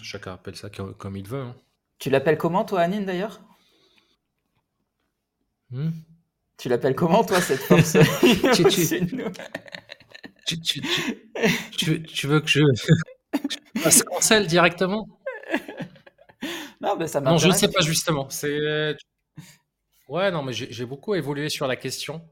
[0.02, 1.42] chacun appelle ça comme, il veut.
[1.42, 1.56] Hein.
[1.98, 3.40] Tu l'appelles comment, toi, Anine, d'ailleurs?
[6.62, 7.96] Tu l'appelles comment, toi, cette force?
[10.44, 10.60] Tu,
[12.02, 12.60] tu, veux que je,
[13.76, 15.08] je passe cancel directement?
[16.80, 18.28] Non, mais ça Non, je ne sais pas, justement.
[18.30, 18.94] C'est
[20.08, 22.22] Ouais, non, mais j'ai beaucoup évolué sur la question.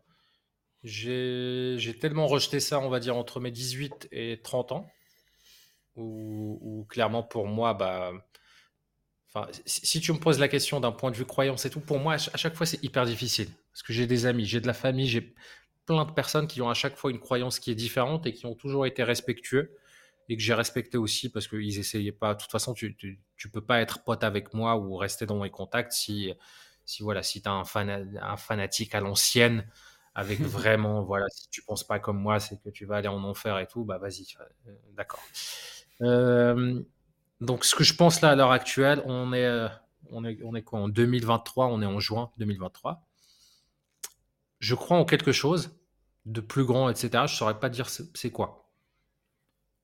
[0.85, 4.89] J'ai tellement rejeté ça, on va dire, entre mes 18 et 30 ans,
[5.97, 8.13] où, clairement pour moi, bah,
[9.29, 11.99] enfin, si, tu me poses la question d'un point de vue croyance et tout, pour
[11.99, 13.49] moi, à chaque fois, c'est hyper difficile.
[13.73, 15.35] Parce que j'ai des amis, j'ai de la famille, j'ai
[15.87, 18.47] plein de personnes qui ont à chaque fois une croyance qui est différente et qui
[18.47, 19.77] ont toujours été respectueux
[20.29, 22.35] et que j'ai respecté aussi parce qu'ils essayaient pas.
[22.35, 25.41] De toute façon, tu, tu, tu, peux pas être pote avec moi ou rester dans
[25.41, 26.33] mes contacts si
[26.91, 27.65] si voilà, si tu as un,
[28.21, 29.65] un, fanatique à l'ancienne,
[30.15, 33.23] avec vraiment, voilà, si tu penses pas comme moi, c'est que tu vas aller en
[33.23, 35.23] enfer et tout, bah vas-y, euh, d'accord.
[36.03, 36.83] Euh,
[37.41, 39.69] donc, ce que je pense là à l'heure actuelle, on est, euh,
[40.11, 43.07] on est, on est quoi en 2023, on est en juin 2023.
[44.61, 45.77] Je crois en quelque chose
[46.27, 47.25] de plus grand, etc.
[47.27, 48.71] Je saurais pas dire c'est quoi.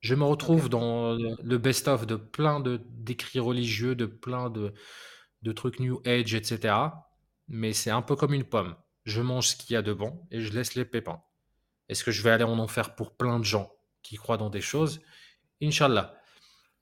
[0.00, 4.74] Je me retrouve dans le best-of de plein d'écrits religieux, de plein de,
[5.42, 6.74] de trucs New Age, etc.
[7.48, 8.76] Mais c'est un peu comme une pomme.
[9.04, 11.22] Je mange ce qu'il y a de bon et je laisse les pépins.
[11.88, 14.60] Est-ce que je vais aller en enfer pour plein de gens qui croient dans des
[14.60, 15.00] choses?
[15.62, 16.12] Inch'Allah.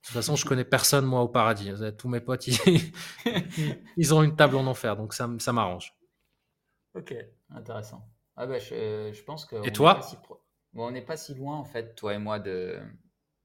[0.04, 1.70] De toute façon, je connais personne, moi, au paradis.
[1.96, 2.46] Tous mes potes,
[3.96, 5.94] ils, ont une table en enfer, donc ça, ça m'arrange.
[6.94, 7.14] Ok,
[7.54, 8.08] intéressant.
[8.36, 9.66] Ah bah, je, pense que.
[9.66, 10.00] Et toi
[10.72, 12.80] bon, On n'est pas si loin, en fait, toi et moi, de,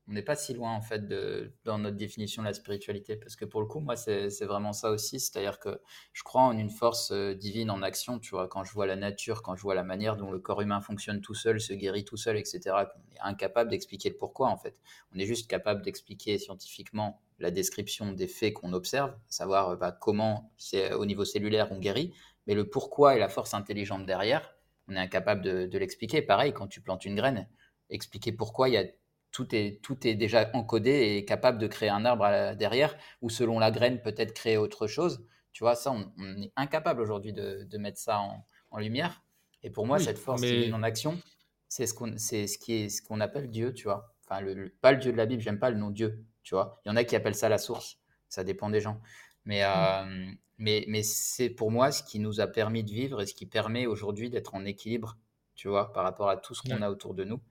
[0.10, 3.36] on n'est pas si loin en fait de, dans notre définition de la spiritualité parce
[3.36, 5.80] que pour le coup moi c'est vraiment ça aussi c'est-à-dire que
[6.14, 8.96] je crois en une force euh, divine en action tu vois quand je vois la
[8.96, 12.06] nature quand je vois la manière dont le corps humain fonctionne tout seul se guérit
[12.06, 14.76] tout seul etc on est incapable d'expliquer le pourquoi en fait
[15.14, 20.52] on est juste capable d'expliquer scientifiquement la description des faits qu'on observe savoir bah, comment
[20.58, 22.14] c'est au niveau cellulaire on guérit
[22.50, 24.54] mais le pourquoi et la force intelligente derrière
[24.90, 27.48] on est incapable de, de l'expliquer pareil quand tu plantes une graine
[27.90, 28.84] expliquer pourquoi il y a
[29.32, 33.60] tout est, tout est déjà encodé et capable de créer un arbre derrière, ou selon
[33.60, 35.26] la graine, peut-être créer autre chose.
[35.52, 39.24] Tu vois, ça, on, est incapable aujourd'hui de, de, mettre ça en, en, lumière.
[39.64, 40.72] Et pour moi, cette force mais...
[40.72, 41.20] en action,
[41.68, 44.14] c'est ce qu'on c'est ce qui est ce qu'on appelle Dieu, tu vois.
[44.26, 46.82] Enfin, le, pas le Dieu de la Bible, j'aime pas le nom Dieu, tu vois.
[46.86, 48.00] Il y en a qui appellent ça la source.
[48.30, 49.02] Ça dépend des gens.
[49.46, 53.26] Mais, euh, mais, mais c'est pour moi ce qui nous a permis de vivre et
[53.26, 55.18] ce qui permet aujourd'hui d'être en équilibre,
[55.56, 57.42] tu vois, par rapport à tout ce qu'on a autour de nous.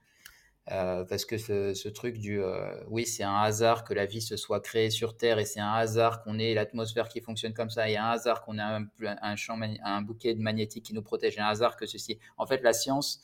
[0.70, 4.36] Euh, parce que ce, truc du euh, oui, c'est un hasard que la vie se
[4.36, 7.88] soit créée sur Terre et c'est un hasard qu'on ait l'atmosphère qui fonctionne comme ça
[7.88, 11.38] et un hasard qu'on ait un, un, champ, un bouquet de magnétique qui nous protège
[11.38, 12.18] et un hasard que ceci.
[12.36, 13.22] En fait, la science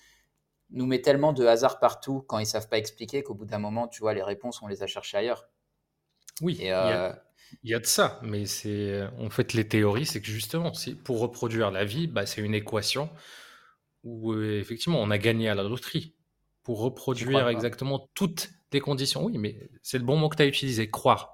[0.70, 3.88] nous met tellement de hasard partout quand ils savent pas expliquer qu'au bout d'un moment,
[3.88, 5.46] tu vois, les réponses, on les a cherchées ailleurs.
[6.40, 7.14] Oui, a, euh,
[7.62, 10.72] il, y a, de ça, mais c'est en fait les théories, c'est que justement,
[11.04, 13.10] pour reproduire la vie, bah, c'est une équation
[14.02, 16.14] où effectivement on a gagné à la loterie
[16.62, 19.24] pour reproduire exactement toutes les conditions.
[19.24, 21.30] Oui, mais c'est le bon mot que tu as utilisé, croire.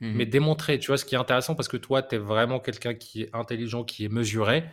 [0.00, 2.58] Mmh mais démontrer, tu vois, ce qui est intéressant, parce que toi, tu es vraiment
[2.58, 4.64] quelqu'un qui est intelligent, qui est mesuré.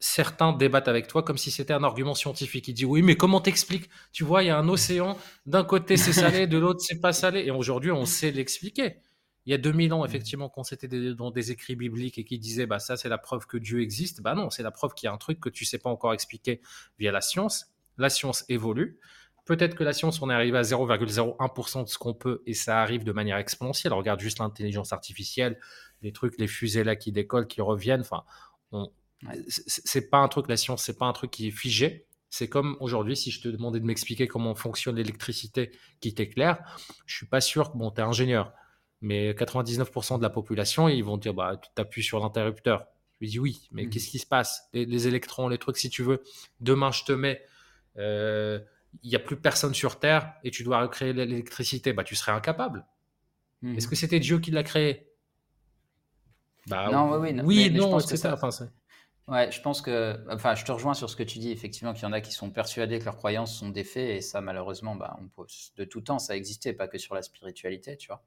[0.00, 2.66] Certains débattent avec toi comme si c'était un argument scientifique.
[2.66, 3.88] Ils disent oui, mais comment t'expliques?
[4.12, 7.12] Tu vois, il y a un océan, d'un côté c'est salé, de l'autre c'est pas
[7.12, 7.44] salé.
[7.46, 8.96] Et aujourd'hui, on sait l'expliquer.
[9.46, 10.06] Il y a 2000 ans, mmh.
[10.06, 13.46] effectivement, quand c'était dans des écrits bibliques et qui disaient bah ça c'est la preuve
[13.46, 15.64] que Dieu existe, bah non, c'est la preuve qu'il y a un truc que tu
[15.64, 16.60] sais pas encore expliquer
[16.98, 18.98] via la science la science évolue.
[19.44, 22.80] Peut-être que la science, on est arrivé à 0,01% de ce qu'on peut et ça
[22.80, 23.92] arrive de manière exponentielle.
[23.92, 25.58] On regarde juste l'intelligence artificielle,
[26.02, 28.02] les trucs, les fusées là qui décollent, qui reviennent.
[28.02, 28.24] Enfin,
[29.48, 32.06] c'est pas un truc, la science, c'est pas un truc qui est figé.
[32.28, 36.62] C'est comme aujourd'hui, si je te demandais de m'expliquer comment fonctionne l'électricité qui t'éclaire,
[37.04, 38.52] je suis pas sûr que, bon, tu es ingénieur,
[39.02, 42.86] mais 99% de la population, ils vont dire, bah, tu t'appuies sur l'interrupteur.
[43.14, 43.90] Je lui dis oui, mais mmh.
[43.90, 44.68] qu'est-ce qui se passe?
[44.72, 46.22] Les, les, électrons, les trucs, si tu veux,
[46.60, 47.42] demain je te mets
[47.98, 48.58] euh,
[49.02, 52.32] il n'y a plus personne sur Terre et tu dois recréer l'électricité, bah, tu serais
[52.32, 52.86] incapable.
[53.62, 53.76] Mhm.
[53.76, 55.08] Est-ce que c'était Dieu qui l'a créé?
[56.66, 57.40] Bah, Non, oui, oui.
[57.42, 58.34] Oui, non, c'est ça.
[58.34, 58.50] Enfin,
[59.28, 60.18] ouais, je pense que.
[60.30, 62.32] Enfin, je te rejoins sur ce que tu dis, effectivement, qu'il y en a qui
[62.32, 65.44] sont persuadés que leurs croyances sont des faits et ça, malheureusement, bah, on
[65.76, 68.22] de tout temps, ça existait, pas que sur la spiritualité, tu vois.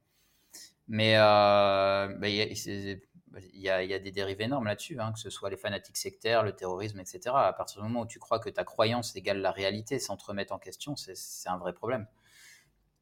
[0.87, 5.57] Mais euh, bah, il y a, des dérives énormes là-dessus, hein, que ce soit les
[5.57, 7.35] fanatiques sectaires, le terrorisme, etc.
[7.35, 10.25] À partir du moment où tu crois que ta croyance égale la réalité sans te
[10.25, 12.07] remettre en question, c'est un vrai problème.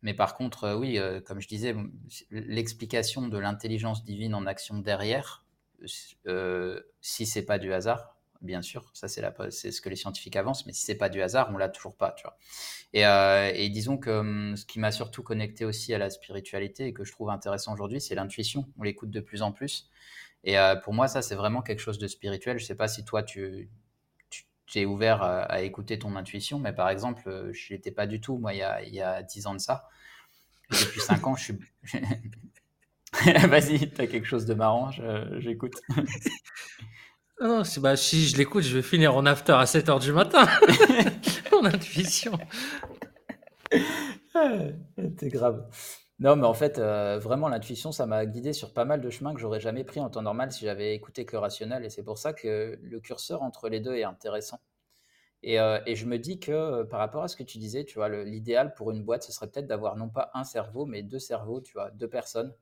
[0.03, 1.75] Mais par contre, euh, oui, euh, comme je disais,
[2.29, 5.45] l'explication de l'intelligence divine en action derrière,
[6.27, 10.65] euh, si c'est pas du hasard, bien sûr, ça c'est ce que les scientifiques avancent,
[10.65, 12.37] mais si c'est pas du hasard, on l'a toujours pas, tu vois.
[12.93, 13.01] Et,
[13.63, 17.03] et disons que hum, ce qui m'a surtout connecté aussi à la spiritualité et que
[17.03, 18.67] je trouve intéressant aujourd'hui, c'est l'intuition.
[18.77, 19.89] On l'écoute de plus en plus.
[20.43, 22.59] Et pour moi, ça c'est vraiment quelque chose de spirituel.
[22.59, 23.69] Je sais pas si toi tu,
[24.29, 28.53] tu, ouvert à, écouter ton intuition, mais par exemple, je l'étais pas du tout, moi,
[28.53, 29.87] il y a, 10 ans de ça.
[30.69, 31.59] depuis 5 ans, je suis.
[33.47, 34.91] Vas-y, tu as quelque chose de marrant,
[35.39, 35.75] j'écoute.
[37.41, 40.47] Non, bah, si je l'écoute, je vais finir en after à 7h du matin.
[41.51, 42.37] Mon intuition.
[45.19, 45.67] C'est grave.
[46.19, 49.33] Non, mais en fait, euh, vraiment, l'intuition, ça m'a guidé sur pas mal de chemins
[49.33, 51.83] que j'aurais jamais pris en temps normal si j'avais écouté que le rationnel.
[51.85, 54.59] Et c'est pour ça que le curseur entre les deux est intéressant.
[55.43, 57.85] Et, euh, et je me dis que euh, par rapport à ce que tu disais,
[57.85, 61.03] tu vois, l'idéal pour une boîte, ce serait peut-être d'avoir non pas un cerveau, mais
[61.03, 62.53] deux cerveaux, tu vois, deux personnes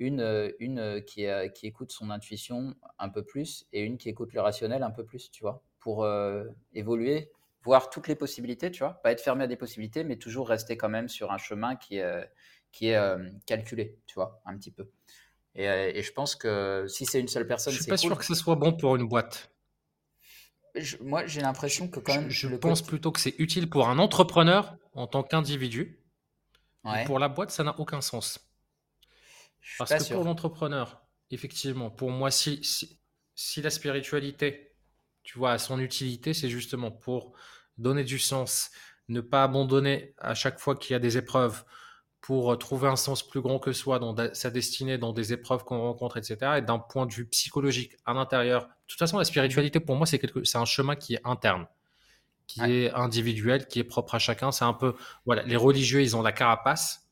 [0.00, 3.98] une, euh, une euh, qui, euh, qui écoute son intuition un peu plus et une
[3.98, 6.06] qui écoute le rationnel un peu plus, tu vois, pour
[6.74, 7.30] évoluer,
[7.62, 10.76] voir toutes les possibilités, tu vois, pas être fermé à des possibilités, mais toujours rester
[10.76, 12.30] quand même sur un chemin qui est,
[12.70, 13.00] qui est
[13.46, 14.90] calculé, tu vois, un petit peu.
[15.54, 18.26] Et, et je pense que si c'est une seule personne, je suis pas sûr que
[18.26, 19.50] ce soit bon pour une boîte.
[21.00, 22.28] moi, j'ai l'impression que quand même.
[22.28, 25.98] Je, pense plutôt que c'est utile pour un entrepreneur en tant qu'individu.
[27.06, 28.49] Pour la boîte, ça n'a aucun sens.
[29.78, 32.60] Parce que pour l'entrepreneur, effectivement, pour moi, si,
[33.34, 34.72] si, la spiritualité,
[35.22, 37.32] tu vois, a son utilité, c'est justement pour
[37.78, 38.70] donner du sens,
[39.08, 41.64] ne pas abandonner à chaque fois qu'il y a des épreuves,
[42.20, 45.80] pour trouver un sens plus grand que soi dans sa destinée, dans des épreuves qu'on
[45.80, 46.58] rencontre, etc.
[46.58, 50.06] Et d'un point de vue psychologique à l'intérieur, de toute façon, la spiritualité, pour moi,
[50.06, 50.40] c'est quelque...
[50.54, 51.66] un chemin qui est interne,
[52.46, 54.52] qui est individuel, qui est propre à chacun.
[54.52, 54.94] C'est un peu,
[55.24, 57.09] voilà, les religieux, ils ont la carapace,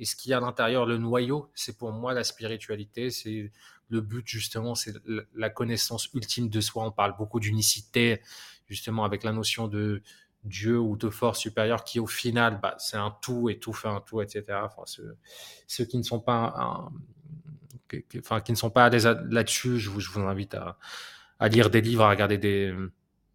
[0.00, 3.10] et ce qu'il y a à l'intérieur, le noyau, c'est pour moi la spiritualité.
[3.10, 3.52] C'est
[3.90, 4.94] le but, justement, c'est
[5.34, 6.86] la connaissance ultime de soi.
[6.86, 8.22] On parle beaucoup d'unicité,
[8.66, 10.02] justement, avec la notion de
[10.44, 13.88] Dieu ou de force supérieure qui, au final, bah, c'est un tout et tout fait
[13.88, 14.44] un tout, etc.
[14.64, 14.84] Enfin,
[15.66, 16.90] ceux, qui ne sont pas,
[18.18, 20.78] enfin, qui ne sont pas à l'aise là-dessus, je vous, invite à,
[21.38, 22.74] à, lire des livres, à regarder des,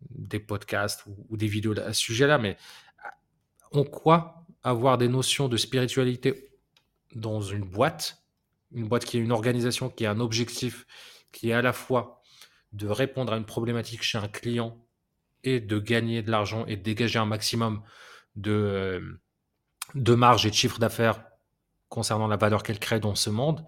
[0.09, 2.39] des podcasts ou, ou des vidéos à ce sujet-là.
[2.39, 2.57] Mais
[3.71, 6.54] en quoi avoir des notions de spiritualité
[7.15, 8.23] dans une boîte,
[8.71, 10.85] une boîte qui est une organisation, qui a un objectif,
[11.31, 12.21] qui est à la fois
[12.73, 14.77] de répondre à une problématique chez un client
[15.43, 17.81] et de gagner de l'argent et de dégager un maximum
[18.35, 19.21] de, euh,
[19.95, 21.23] de marge et de chiffre d'affaires
[21.87, 23.65] concernant la valeur qu'elle crée dans ce monde.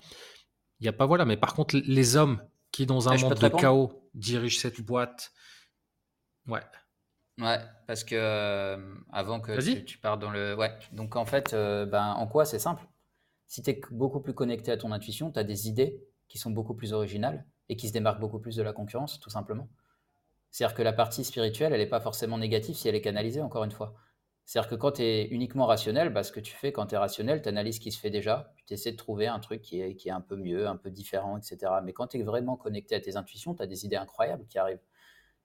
[0.80, 3.48] Il n'y a pas voilà, mais par contre, les hommes qui, dans un monde de
[3.48, 5.32] chaos, dirigent cette boîte.
[6.48, 6.62] Ouais.
[7.40, 10.56] Ouais, parce que euh, avant que tu, tu partes dans le.
[10.56, 12.84] Ouais, donc en fait, euh, ben, en quoi c'est simple?
[13.48, 16.52] Si tu es beaucoup plus connecté à ton intuition, tu as des idées qui sont
[16.52, 19.70] beaucoup plus originales et qui se démarquent beaucoup plus de la concurrence, tout simplement.
[20.52, 23.64] C'est-à-dire que la partie spirituelle, elle n'est pas forcément négative si elle est canalisée, encore
[23.64, 23.96] une fois.
[24.46, 26.98] C'est-à-dire que quand tu es uniquement rationnel, bah, ce que tu fais quand tu es
[26.98, 29.82] rationnel, tu analyses ce qui se fait déjà, tu essaies de trouver un truc qui
[29.82, 31.74] est, qui est un peu mieux, un peu différent, etc.
[31.84, 34.58] Mais quand tu es vraiment connecté à tes intuitions, tu as des idées incroyables qui
[34.58, 34.80] arrivent.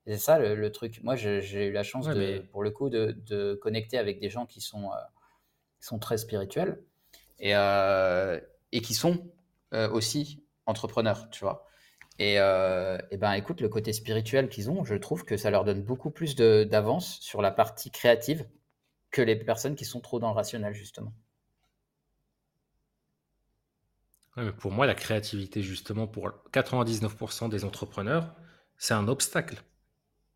[0.06, 1.02] c'est ça le, truc.
[1.02, 4.60] Moi, j'ai eu la chance, de, pour le coup, de, connecter avec des gens qui
[4.60, 4.96] sont, euh,
[5.80, 6.84] qui sont très spirituels
[7.42, 9.30] et, euh, et qui sont
[9.74, 11.66] euh, aussi entrepreneurs, tu vois.
[12.18, 15.64] Et, euh, et, ben écoute, le côté spirituel qu'ils ont, je trouve que ça leur
[15.64, 18.46] donne beaucoup plus d'avance sur la partie créative
[19.10, 21.12] que les personnes qui sont trop dans le rationnel, justement.
[24.36, 28.34] mais pour moi, la créativité, justement, pour 99% des entrepreneurs,
[28.78, 29.62] c'est un obstacle.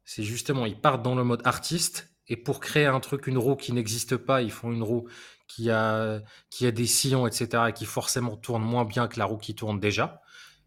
[0.04, 3.56] C'est justement, ils partent dans le mode artiste et pour créer un truc, une roue
[3.56, 5.08] qui n'existe pas, ils font une roue
[5.48, 9.24] qui a, qui a des sillons, etc., et qui forcément tourne moins bien que la
[9.24, 10.20] roue qui tourne déjà.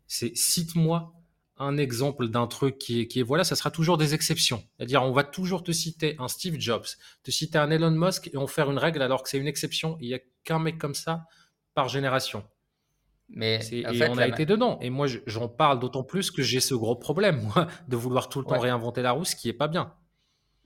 [0.08, 1.13] C'est cite-moi
[1.58, 4.63] un exemple d'un truc qui est, qui est, voilà, ça sera toujours des exceptions.
[4.78, 6.86] C'est-à-dire, on va toujours te citer un Steve Jobs,
[7.24, 9.98] te citer un Elon Musk et on faire une règle alors que c'est une exception.
[10.00, 11.26] Il n'y a qu'un mec comme ça
[11.74, 12.45] par génération.
[13.28, 14.80] Mais et on a été dedans.
[14.82, 18.40] Et moi, j'en parle d'autant plus que j'ai ce gros problème, moi, de vouloir tout
[18.40, 19.94] le temps réinventer la roue, ce qui est pas bien.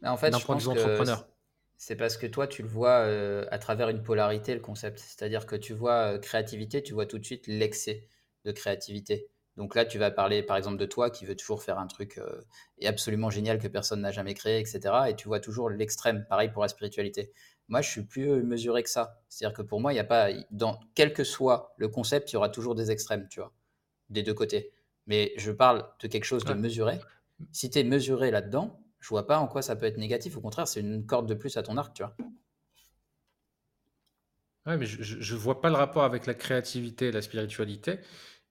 [0.03, 1.27] En fait, d'un point de vue entrepreneur.
[1.77, 4.99] C'est parce que toi, tu le vois euh, à travers une polarité, le concept.
[4.99, 8.07] C'est-à-dire que tu vois euh, créativité, tu vois tout de suite l'excès
[8.45, 9.27] de créativité.
[9.57, 12.19] Donc là, tu vas parler par exemple de toi qui veut toujours faire un truc
[12.19, 12.41] euh,
[12.85, 14.79] absolument génial que personne n'a jamais créé, etc.
[15.09, 16.25] Et tu vois toujours l'extrême.
[16.29, 17.31] Pareil pour la spiritualité.
[17.67, 19.21] Moi, je suis plus mesuré que ça.
[19.29, 22.35] C'est-à-dire que pour moi, il n'y a pas, dans quel que soit le concept, il
[22.35, 23.53] y aura toujours des extrêmes, tu vois,
[24.09, 24.71] des deux côtés.
[25.07, 26.99] Mais je parle de quelque chose de mesuré.
[27.51, 30.37] Si tu es mesuré là-dedans, je vois pas en quoi ça peut être négatif.
[30.37, 32.15] Au contraire, c'est une corde de plus à ton arc, tu vois.
[34.65, 37.99] Ouais, mais je, je vois pas le rapport avec la créativité et la spiritualité.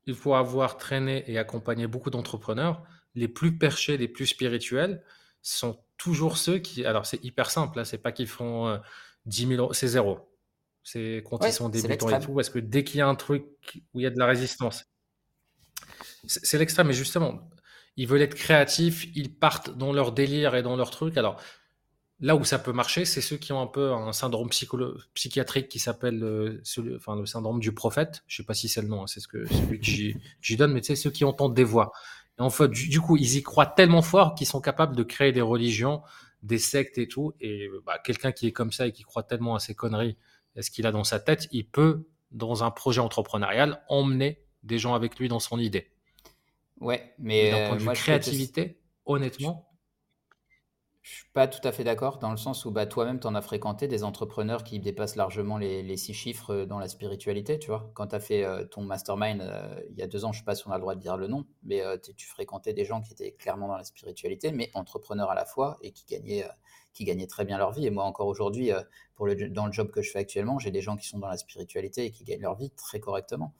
[0.04, 2.82] Il faut avoir traîné et accompagné beaucoup d'entrepreneurs.
[3.14, 5.02] Les plus perchés, les plus spirituels
[5.40, 6.84] sont toujours ceux qui.
[6.84, 8.78] Alors, c'est hyper simple, là, c'est pas qu'ils font euh,
[9.24, 10.28] 10 000 euros, c'est zéro.
[10.82, 13.44] C'est quand ils sont débutants et tout, parce que dès qu'il y a un truc
[13.94, 14.84] où il y a de la résistance,
[16.26, 17.48] c'est c'est l'extrême, mais justement,
[17.96, 21.16] ils veulent être créatifs, ils partent dans leur délire et dans leur truc.
[21.16, 21.40] Alors,
[22.20, 25.78] là où ça peut marcher, c'est ceux qui ont un peu un syndrome psychiatrique qui
[25.78, 26.62] s'appelle euh,
[26.96, 28.22] enfin, le syndrome du prophète.
[28.26, 30.72] Je sais pas si c'est le nom, hein, c'est ce que celui que j'y donne,
[30.72, 31.92] mais tu sais, ceux qui entendent des voix.
[32.38, 35.32] Et en fait, du, coup, ils y croient tellement fort qu'ils sont capables de créer
[35.32, 36.02] des religions,
[36.42, 37.34] des sectes et tout.
[37.40, 40.16] Et bah, quelqu'un qui est comme ça et qui croit tellement à ces conneries,
[40.56, 44.78] à ce qu'il a dans sa tête, il peut, dans un projet entrepreneurial, emmener des
[44.78, 45.91] gens avec lui dans son idée.
[46.82, 49.68] Ouais, Mais mais d'un point euh, de moi, te, créativité, honnêtement,
[51.04, 53.34] Je suis pas tout à fait d'accord dans le sens où bah, toi-même, tu en
[53.34, 57.58] as fréquenté des entrepreneurs qui dépassent largement les, les six chiffres euh, dans la spiritualité,
[57.58, 57.90] tu vois.
[57.94, 60.44] Quand tu as fait euh, ton mastermind euh, il y a deux ans, je sais
[60.44, 62.84] pas si on a le droit de dire le nom, mais euh, tu fréquentais des
[62.84, 66.46] gens qui étaient clairement dans la spiritualité, mais entrepreneurs à la fois et qui gagnaient,
[66.92, 67.86] qui gagnaient très bien leur vie.
[67.86, 68.70] Et moi, encore aujourd'hui,
[69.16, 71.28] pour le, dans le job que je fais actuellement, j'ai des gens qui sont dans
[71.28, 73.54] la spiritualité et qui gagnent leur vie très correctement.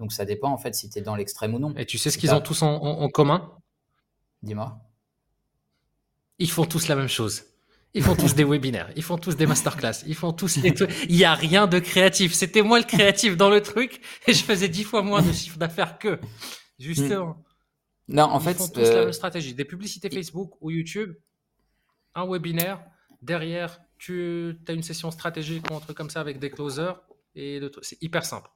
[0.00, 1.72] Donc ça dépend en fait si tu es dans l'extrême ou non.
[1.76, 3.52] et tu sais ce qu'ils ont tous en, en- en commun?
[4.42, 4.80] Dis-moi.
[6.38, 7.44] Ils font tous la même chose.
[7.92, 10.90] Ils font tous des webinaires, ils font tous des masterclass, ils font tous les trucs.
[11.08, 12.32] Il n'y a rien de créatif.
[12.32, 15.58] C'était moi le créatif dans le truc et je faisais dix fois moins de chiffre
[15.58, 16.16] d'affaires qu'eux.
[16.16, 16.26] Hmm.
[16.78, 17.44] Justement,
[18.08, 19.54] Non, en ils fait, font tous la euh, même stratégie.
[19.54, 21.14] Des publicités Facebook ou YouTube,
[22.14, 22.82] un webinaire,
[23.20, 27.02] derrière, tu as une session stratégique ou un truc comme ça avec des closers
[27.34, 28.48] et le truc- c'est hyper simple.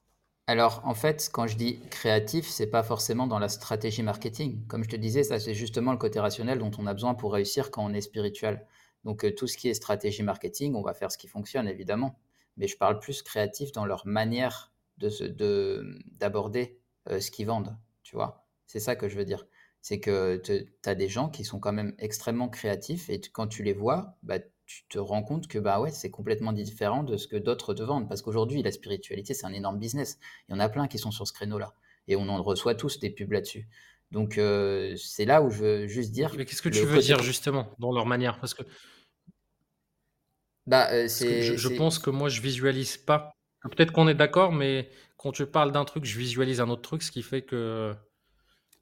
[0.46, 4.66] Alors, en fait, quand je dis créatif, c'est pas forcément dans la stratégie marketing.
[4.66, 7.32] Comme je te disais, ça, c'est justement le côté rationnel dont on a besoin pour
[7.32, 8.66] réussir quand on est spirituel.
[9.04, 12.18] Donc, euh, tout ce qui est stratégie marketing, on va faire ce qui fonctionne, évidemment.
[12.58, 16.78] Mais je parle plus créatif dans leur manière de se- de, d'aborder
[17.08, 18.46] euh, ce qu'ils vendent, tu vois.
[18.66, 19.46] C'est ça que je veux dire.
[19.80, 23.62] C'est que tu as des gens qui sont quand même extrêmement créatifs et quand tu
[23.62, 24.38] les vois, bah,
[24.74, 27.82] tu te rends compte que bah ouais, c'est complètement différent de ce que d'autres te
[27.82, 28.08] vendent.
[28.08, 30.18] Parce qu'aujourd'hui, la spiritualité, c'est un énorme business.
[30.48, 31.74] Il y en a plein qui sont sur ce créneau-là.
[32.08, 33.68] Et on en reçoit tous des pubs là-dessus.
[34.10, 37.00] Donc, euh, c'est là où je veux juste dire mais qu'est-ce que tu veux côté.
[37.00, 38.38] dire justement dans leur manière?
[38.40, 38.62] Parce que,
[40.66, 41.74] Bah, euh, parce que je, c'est, je c'est...
[41.76, 43.32] pense que moi, je visualise pas.
[43.62, 47.02] Peut-être qu'on est d'accord, mais quand tu parles d'un truc, je visualise un autre truc,
[47.02, 47.94] ce qui fait que,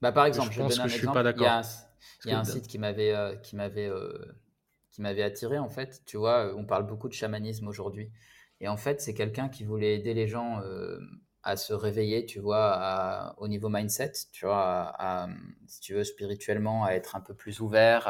[0.01, 1.33] Bah, par je exemple, je pense que je suis pas exemple.
[1.35, 1.71] Il y a un, d'accord.
[2.25, 3.89] Il y a un site qui m'avait euh, qui m'avait
[4.93, 6.01] qui m'avait attiré en fait.
[6.05, 8.11] Tu vois, euh, on parle beaucoup de chamanisme aujourd'hui.
[8.61, 10.99] Et en fait, c'est quelqu'un qui voulait aider les gens euh,
[11.41, 15.29] à se réveiller, tu vois, à- au niveau mindset, tu vois, à, à,
[15.67, 18.07] si tu veux, spirituellement, à être un peu plus ouvert,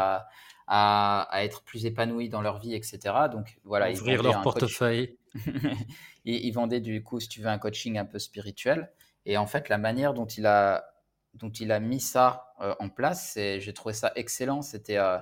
[0.68, 3.30] à, être plus épanoui dans leur vie, etc.
[3.30, 5.18] Donc voilà, il ouvrir leur portefeuille.
[6.26, 8.92] il, il vendait du coup, si tu veux, un coaching un peu spirituel.
[9.26, 10.86] Et en fait, la manière dont il a,
[11.34, 14.62] dont il a mis ça euh, en place, j'ai trouvé ça excellent.
[14.62, 15.18] C'était, euh,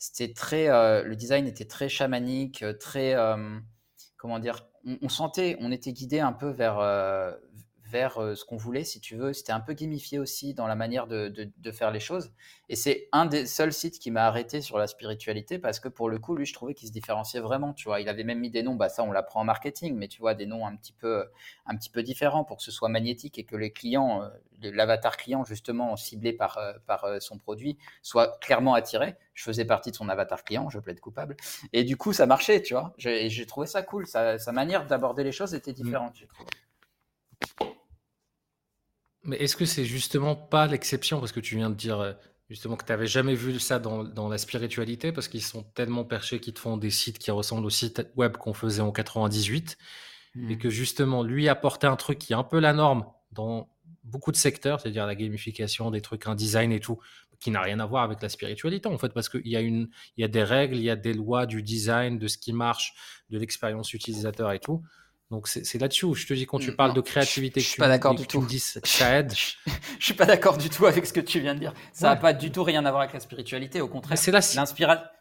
[0.00, 3.58] c'était très, euh, le design était très chamanique, euh, très, euh,
[4.16, 4.66] comment dire,
[5.02, 6.78] on, sentait, on était guidé un peu vers,
[7.90, 9.32] vers euh, ce qu'on voulait, si tu veux.
[9.32, 12.30] C'était un peu gamifié aussi dans la manière de, de- de faire les choses.
[12.68, 16.08] Et c'est un des seuls sites qui m'a arrêté sur la spiritualité parce que pour
[16.08, 17.72] le coup, lui, je trouvais qu'il se différenciait vraiment.
[17.72, 20.08] Tu vois, il avait même mis des noms, bah ça, on l'apprend en marketing, mais
[20.08, 21.24] tu vois, des noms un petit peu,
[21.66, 25.16] un petit peu différents pour que ce soit magnétique et que les clients, euh, l'avatar
[25.16, 29.16] client justement ciblé par, euh, par son produit, soit clairement attiré.
[29.34, 31.36] Je faisais partie de son avatar client, je plaide coupable.
[31.72, 32.92] Et du coup, ça marchait, tu vois.
[32.98, 34.06] J'ai et j'ai trouvé ça cool.
[34.06, 35.74] Sa, sa manière d'aborder les choses était Mm.
[35.74, 36.50] différente, j'ai trouvé.
[39.22, 41.20] Mais est-ce que c'est justement pas l'exception?
[41.20, 42.12] Parce que tu viens de dire euh,
[42.48, 46.04] justement que tu n'avais jamais vu ça dans, dans la spiritualité parce qu'ils sont tellement
[46.04, 49.76] perchés qu'ils te font des sites qui ressemblent aux sites web qu'on faisait en 98
[50.48, 50.58] et Mm.
[50.58, 53.68] que justement lui apportait un truc qui est un peu la norme dans
[54.04, 56.98] beaucoup de secteurs, c'est-à-dire la gamification, des trucs, un design et tout,
[57.40, 59.88] qui n'a rien à voir avec la spiritualité en fait parce qu'il y a une,
[60.16, 62.52] il y a des règles, il y a des lois du design, de ce qui
[62.52, 62.94] marche,
[63.30, 64.82] de l'expérience utilisateur et tout.
[65.30, 67.64] Donc c'est là-dessus où je te dis quand tu Mm, parles Non, de créativité je
[67.64, 68.32] que suis tu, pas me- d'accord du que
[68.84, 71.60] ça aide, Je, je suis pas d'accord du tout avec ce que tu viens de
[71.60, 71.72] dire.
[71.92, 72.20] Ça n'a ouais.
[72.20, 73.80] pas du tout rien à voir avec la spiritualité.
[73.80, 74.32] Au contraire, c'est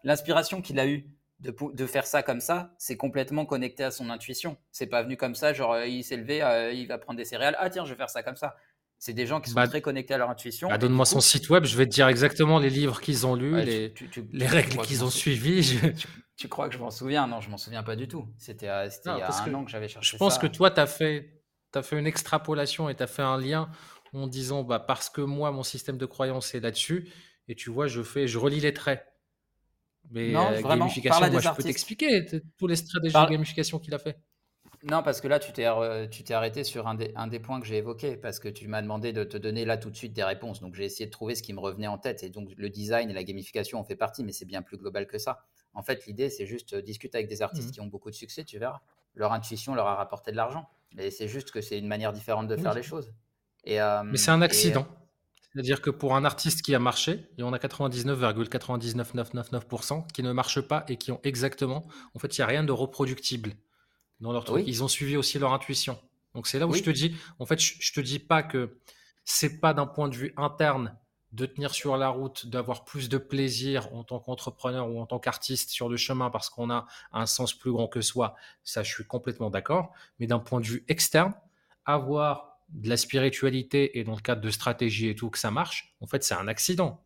[0.04, 1.06] l'inspiration qu'il a eue
[1.42, 4.58] de, faire ça comme ça, c'est complètement connecté à son intuition.
[4.72, 7.24] C'est pas venu comme ça, genre euh, il s'est levé, euh, il va prendre des
[7.26, 7.56] céréales.
[7.60, 8.56] Ah tiens, je vais faire ça comme ça.
[8.98, 11.50] C'est des gens qui sont bah, très connectés à leur intuition bah, donne-moi son site
[11.50, 14.26] web, je vais te dire exactement les livres qu'ils ont lus, ouais, les, tu, tu,
[14.34, 15.64] les tu règles qu'ils ont suivies.
[15.64, 15.78] je-
[16.40, 17.28] tu, crois que je m'en souviens?
[17.28, 18.28] Non, je m'en souviens pas du tout.
[18.38, 20.72] C'était euh, il y a un que an que j'avais je cherché pense que toi,
[20.72, 21.42] tu as fait,
[21.84, 23.70] fait une extrapolation et tu as fait un lien
[24.14, 27.10] en disant bah, parce que moi, mon système de croyance est là-dessus.
[27.48, 29.06] Et tu vois, je fais, je relis les traits.
[30.12, 32.26] Mais Non, euh, vraiment, gamification, moi, je peux t'expliquer
[32.58, 34.18] toutes les stratégies de gamification qu'il a fait.
[34.84, 37.40] Non, parce que là, tu t'es ar- tu t'es arrêté sur un des, un des
[37.40, 39.96] points que j'ai évoqué, parce que tu m'as demandé de te donner là tout de
[39.96, 40.62] suite des réponses.
[40.62, 42.24] Donc, j'ai essayé de trouver ce qui me revenait en tête.
[42.24, 45.06] Et donc, le design et la gamification en fait partie, mais c'est bien plus global
[45.06, 45.44] que ça.
[45.74, 47.72] En fait, l'idée, c'est juste euh, discuter avec des artistes Mhm.
[47.72, 48.80] qui ont beaucoup de succès, tu verras.
[49.16, 50.70] Leur intuition leur a rapporté de l'argent.
[50.98, 53.12] Et c'est juste que c'est une manière différente de faire Oui, les choses.
[53.66, 54.88] Et, mais euh, c'est un et accident.
[55.54, 60.32] C'est-à-dire que pour un artiste qui a marché, il y en a 99,99999% qui ne
[60.32, 61.86] marchent pas et qui ont exactement.
[62.14, 63.54] En fait, il n'y a rien de reproductible
[64.20, 64.58] dans leur truc.
[64.58, 66.00] oui, Ils ont suivi aussi leur intuition.
[66.36, 68.78] Donc c'est là où je te dis, en fait, je, je te dis pas que
[69.24, 70.96] c'est pas d'un point de vue interne
[71.32, 75.20] de tenir sur la route, d'avoir plus de plaisir en tant qu'entrepreneur ou en tant
[75.20, 78.36] qu'artiste sur le chemin parce qu'on a un sens plus grand que soi.
[78.64, 79.92] Ça, je suis complètement d'accord.
[80.20, 81.34] Mais d'un point de vue externe,
[81.86, 85.96] avoir de la spiritualité et dans le cadre de stratégie et tout, que ça marche,
[86.02, 87.04] en fait, c'est un accident.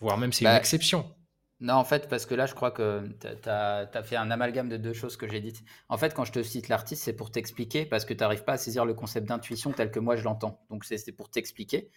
[0.00, 1.14] Voire même c'est une bah, exception.
[1.60, 4.76] Non, en fait, parce que là, je crois que tu as, fait un amalgame de
[4.76, 5.62] deux choses que j'ai dites.
[5.88, 8.52] En fait, quand je te cite l'artiste, c'est pour t'expliquer, parce que tu n'arrives pas
[8.54, 10.60] à saisir le concept d'intuition tel que moi je l'entends.
[10.68, 11.90] Donc, c'est pour t'expliquer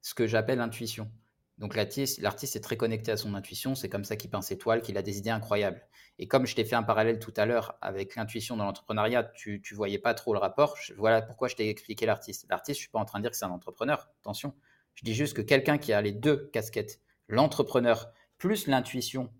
[0.00, 1.10] ce que j'appelle intuition.
[1.58, 4.56] Donc, l'artiste l'artiste est très connecté à son intuition, c'est comme ça qu'il peint ses
[4.58, 5.82] toiles, qu'il a des idées incroyables.
[6.18, 9.62] Et comme je t'ai fait un parallèle tout à l'heure avec l'intuition dans l'entrepreneuriat, tu
[9.70, 10.76] ne voyais pas trop le rapport.
[10.78, 12.46] Je- voilà pourquoi je t'ai expliqué l'artiste.
[12.48, 14.54] L'artiste, je ne suis pas en train de dire que c'est un entrepreneur, attention.
[14.94, 19.30] Je dis juste que quelqu'un qui a les deux casquettes, l'entrepreneur plus l'intuition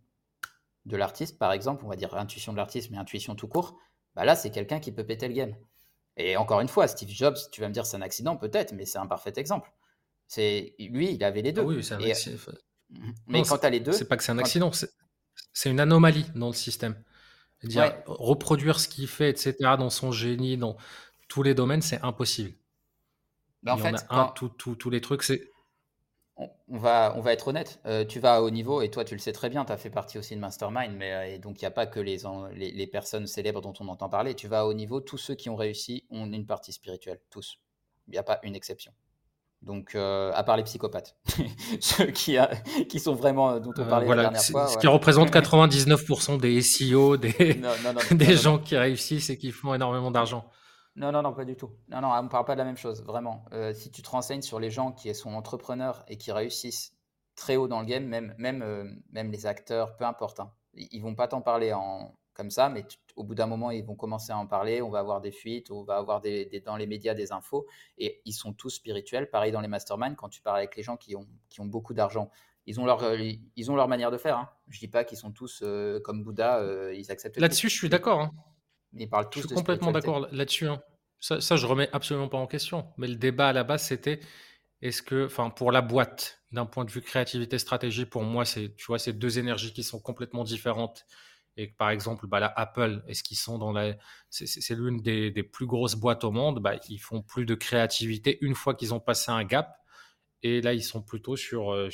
[0.86, 3.78] de l'artiste, par exemple, on va dire intuition de l'artiste, mais intuition tout court,
[4.16, 5.56] bah là, c'est quelqu'un qui peut péter le game.
[6.16, 8.86] Et encore une fois, Steve Jobs, tu vas me dire c'est un accident, peut-être, mais
[8.86, 9.72] c'est un parfait exemple.
[10.28, 11.62] C'est lui, il avait les Ah deux.
[11.64, 12.36] oui, c'est un Et, accident.
[13.26, 14.90] mais Non, quand c'est tu as les c'est deux, pas que c'est un accident, c'est
[15.52, 17.02] c'est une anomalie dans le système.
[17.64, 20.76] Dire ouais, reproduire ce qu'il fait, etc., dans son génie, dans
[21.28, 22.54] tous les domaines, c'est impossible.
[23.62, 25.51] bah en Il y en a fait, un, tous les trucs, c'est.
[26.68, 29.14] On, va, on va être honnête, euh, tu vas à haut niveau, et toi, tu
[29.14, 31.60] le sais très bien, tu as fait partie aussi de Mastermind, mais euh, et donc
[31.60, 34.34] il n'y a pas que les, en- les, les personnes célèbres dont on entend parler.
[34.34, 37.58] Tu vas à haut niveau, tous ceux qui ont réussi ont une partie spirituelle, tous.
[38.08, 38.92] Il n'y a pas une exception.
[39.62, 41.16] Donc, euh, à part les psychopathes,
[41.80, 42.50] ceux qui, a-
[42.88, 47.16] qui sont vraiment, dont on parlait la dernière fois, ce qui représente 99% des SEO,
[47.16, 50.50] des, Non, non, non, non, des gens qui réussissent et qui font énormément d'argent.
[50.94, 51.70] Non, non, non, pas du tout.
[51.88, 53.44] Non, non, on ne parle pas de la même chose, vraiment.
[53.52, 56.94] Euh, si tu te renseignes sur les gens qui sont entrepreneurs et qui réussissent
[57.34, 60.88] très haut dans le game, même, même, euh, même les acteurs, peu importe, hein, ils
[60.92, 62.84] ils vont pas t'en parler en, comme ça, mais
[63.16, 65.70] au bout d'un moment, ils vont commencer à en parler, on va avoir des fuites,
[65.70, 67.66] on va avoir des, dans les médias des infos,
[67.96, 69.30] et ils sont tous spirituels.
[69.30, 71.94] Pareil dans les masterminds, quand tu parles avec les gens qui ont, qui ont beaucoup
[71.94, 72.30] d'argent,
[72.66, 73.16] ils ont leur, euh,
[73.56, 74.36] ils ont leur manière de faire.
[74.36, 74.50] Hein.
[74.68, 75.64] Je dis pas qu'ils sont tous
[76.04, 78.20] comme Bouddha, ils acceptent Là-dessus, je suis d'accord.
[78.20, 78.30] hein.
[78.92, 80.68] Mais ils parlent Je suis de complètement d'accord là-dessus.
[80.68, 80.82] hein.
[81.20, 82.92] Ça, ça, je remets absolument pas en question.
[82.96, 84.20] Mais le débat à la base, c'était
[84.82, 88.74] est-ce que, enfin, pour la boîte, d'un point de vue créativité, stratégie, pour moi, c'est,
[88.76, 91.06] tu vois, c'est deux énergies qui sont complètement différentes.
[91.56, 93.94] Et par exemple, bah, là, Apple, est-ce qu'ils sont dans la,
[94.30, 96.60] c'est l'une des, des plus grosses boîtes au monde?
[96.60, 99.76] Bah, ils font plus de créativité une fois qu'ils ont passé un gap.
[100.42, 101.88] Et là, ils sont plutôt sur, euh,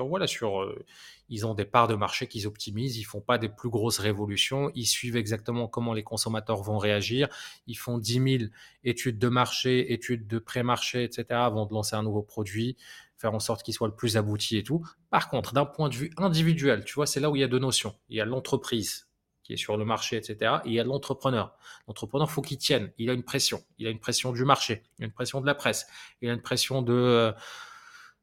[0.00, 0.84] voilà, sur, euh,
[1.28, 2.96] ils ont des parts de marché qu'ils optimisent.
[2.96, 4.72] Ils font pas des plus grosses révolutions.
[4.74, 7.28] Ils suivent exactement comment les consommateurs vont réagir.
[7.68, 8.50] Ils font 10 000
[8.82, 11.26] études de marché, études de pré-marché, etc.
[11.30, 12.76] avant de lancer un nouveau produit,
[13.16, 14.84] faire en sorte qu'il soit le plus abouti et tout.
[15.10, 17.48] Par contre, d'un point de vue individuel, tu vois, c'est là où il y a
[17.48, 17.94] deux notions.
[18.08, 19.06] Il y a l'entreprise
[19.44, 20.56] qui est sur le marché, etc.
[20.64, 21.56] Et il y a l'entrepreneur.
[21.86, 22.92] L'entrepreneur, faut qu'il tienne.
[22.98, 23.64] Il a une pression.
[23.78, 24.82] Il a une pression du marché.
[24.98, 25.86] Il a une pression de la presse.
[26.20, 27.32] Il a une pression de, euh,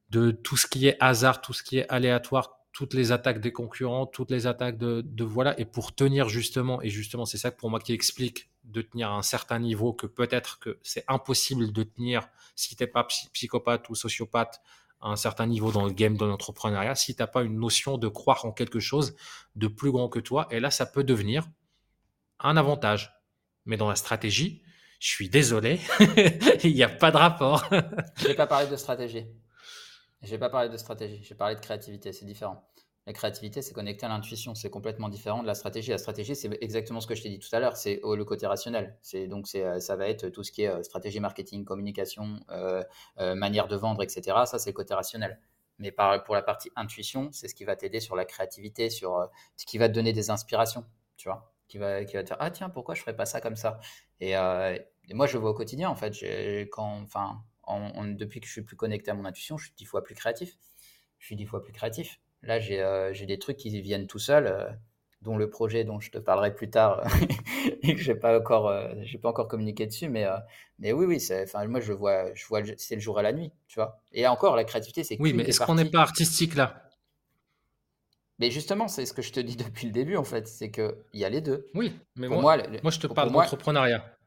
[0.09, 3.51] de tout ce qui est hasard, tout ce qui est aléatoire, toutes les attaques des
[3.51, 5.59] concurrents, toutes les attaques de, de voilà.
[5.59, 9.15] Et pour tenir justement, et justement, c'est ça pour moi qui explique de tenir à
[9.15, 13.89] un certain niveau que peut-être que c'est impossible de tenir si t'es pas psy- psychopathe
[13.89, 14.61] ou sociopathe
[15.01, 18.07] à un certain niveau dans le game de l'entrepreneuriat, si t'as pas une notion de
[18.07, 19.15] croire en quelque chose
[19.55, 20.47] de plus grand que toi.
[20.51, 21.47] Et là, ça peut devenir
[22.39, 23.13] un avantage.
[23.65, 24.61] Mais dans la stratégie,
[24.99, 25.79] je suis désolé,
[26.63, 27.65] il n'y a pas de rapport.
[28.17, 29.25] Je vais pas parler de stratégie.
[30.21, 31.23] Je vais pas parler de stratégie.
[31.23, 32.11] Je vais parler de créativité.
[32.11, 32.63] C'est différent.
[33.07, 34.53] La créativité, c'est connecté à l'intuition.
[34.53, 35.91] C'est complètement différent de la stratégie.
[35.91, 37.77] La stratégie, c'est exactement ce que je t'ai dit tout à l'heure.
[37.77, 38.97] C'est oh, le côté rationnel.
[39.01, 42.83] C'est donc euh, ça va être tout ce qui est euh, stratégie marketing, communication, euh,
[43.35, 44.45] manière de vendre, etc.
[44.45, 45.39] Ça, c'est le côté rationnel.
[45.79, 45.91] Mais
[46.25, 49.77] pour la partie intuition, c'est ce qui va t'aider sur la créativité, sur ce qui
[49.77, 52.67] va te donner des inspirations, tu vois, qui va, qui va te dire ah tiens
[52.69, 53.79] pourquoi je ferais pas ça comme ça?
[54.19, 56.13] Et, et moi je le vois au quotidien en fait.
[56.13, 57.05] J'ai- Quand,
[58.13, 60.57] depuis que je suis plus connecté à mon intuition, je suis dix fois plus créatif.
[61.19, 62.19] Je suis dix fois plus créatif.
[62.43, 64.47] Là, j'ai euh, des trucs qui viennent tout seuls.
[64.47, 64.69] euh,
[65.21, 67.03] dont le projet dont je te parlerai plus tard
[67.83, 68.73] et que j'ai pas encore,
[69.21, 70.25] pas encore communiqué dessus, mais,
[70.79, 71.21] mais oui, oui,
[71.67, 74.01] moi je vois, je vois, c'est le jour et la nuit, tu vois.
[74.13, 76.89] Et encore, la créativité, c'est oui, mais est-ce qu'on n'est pas artistique là?
[78.39, 80.95] Mais justement, c'est ce que je te dis depuis le début, en fait, c'est qu'il
[81.13, 81.67] y a les deux.
[81.75, 84.17] Oui, mais moi, moi, je te parle d'entrepreneuriat.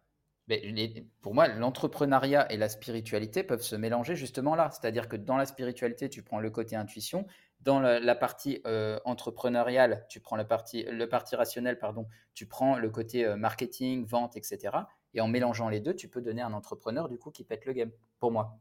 [0.73, 4.71] Mais pour moi, l'entrepreneuriat et la spiritualité peuvent se mélanger justement là.
[4.71, 7.27] C'est-à-dire que dans la spiritualité, tu prends le côté intuition.
[7.61, 12.77] Dans la, partie euh, entrepreneuriale, tu prends la partie, le parti rationnel, pardon, tu prends
[12.77, 14.77] le côté euh, marketing, vente, etc.
[15.15, 17.73] Et en mélangeant les deux, tu peux donner un entrepreneur du coup qui pète le
[17.73, 18.59] game, pour moi.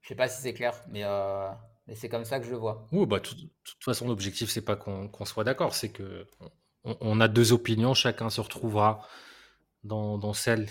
[0.00, 1.48] Je sais pas si c'est clair, mais euh,
[1.86, 2.88] et c'est comme ça que je le vois.
[2.90, 6.26] Oui, bah, de toute façon, l'objectif, c'est pas qu'on soit d'accord, c'est que
[6.84, 9.06] on, a deux opinions, chacun se retrouvera
[9.84, 10.68] dans, celle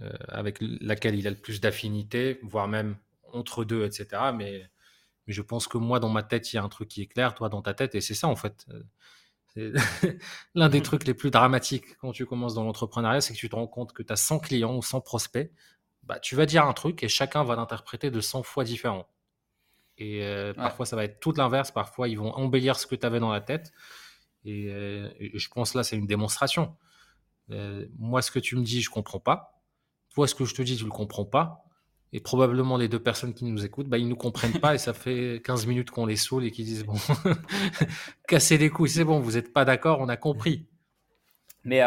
[0.00, 2.96] euh, avec laquelle il a le plus d'affinité, voire même
[3.32, 4.32] entre deux, etc.
[4.34, 4.68] Mais,
[5.26, 7.06] mais je pense que moi, dans ma tête, il y a un truc qui est
[7.06, 8.66] clair, toi, dans ta tête, et c'est ça, en fait.
[9.54, 9.72] C'est
[10.54, 10.82] l'un des mmh.
[10.82, 13.92] trucs les plus dramatiques quand tu commences dans l'entrepreneuriat, c'est que tu te rends compte
[13.92, 15.50] que tu as 100 clients ou 100 prospects.
[16.04, 19.08] Bah, tu vas dire un truc et chacun va l'interpréter de 100 fois différent.
[19.98, 21.70] Et euh, parfois, ça va être tout l'inverse.
[21.70, 23.72] Parfois, ils vont embellir ce que tu avais dans la tête.
[24.46, 26.76] Euh, et, je pense là, c'est une démonstration.
[27.50, 29.60] Euh, moi, ce que tu me dis, je comprends pas.
[30.14, 31.64] Toi, ce que je te dis, tu le comprends pas.
[32.12, 34.92] Et probablement les deux personnes qui nous écoutent, bah, ils nous comprennent pas et ça
[34.92, 36.96] fait 15 minutes qu'on les saoule et qu'ils disent bon,
[38.26, 40.66] cassez les couilles, c'est bon, vous n'êtes pas d'accord, on a compris.
[41.62, 41.82] Mais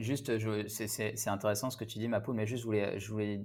[0.00, 0.32] juste,
[0.68, 3.44] c'est intéressant ce que tu dis, Mapou, mais juste, je voulais, je voulais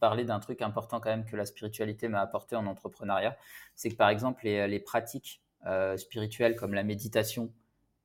[0.00, 3.36] parler d'un truc important quand même que la spiritualité m'a apporté en entrepreneuriat.
[3.74, 7.52] C'est que par exemple, les, pratiques euh, spirituelles comme la méditation,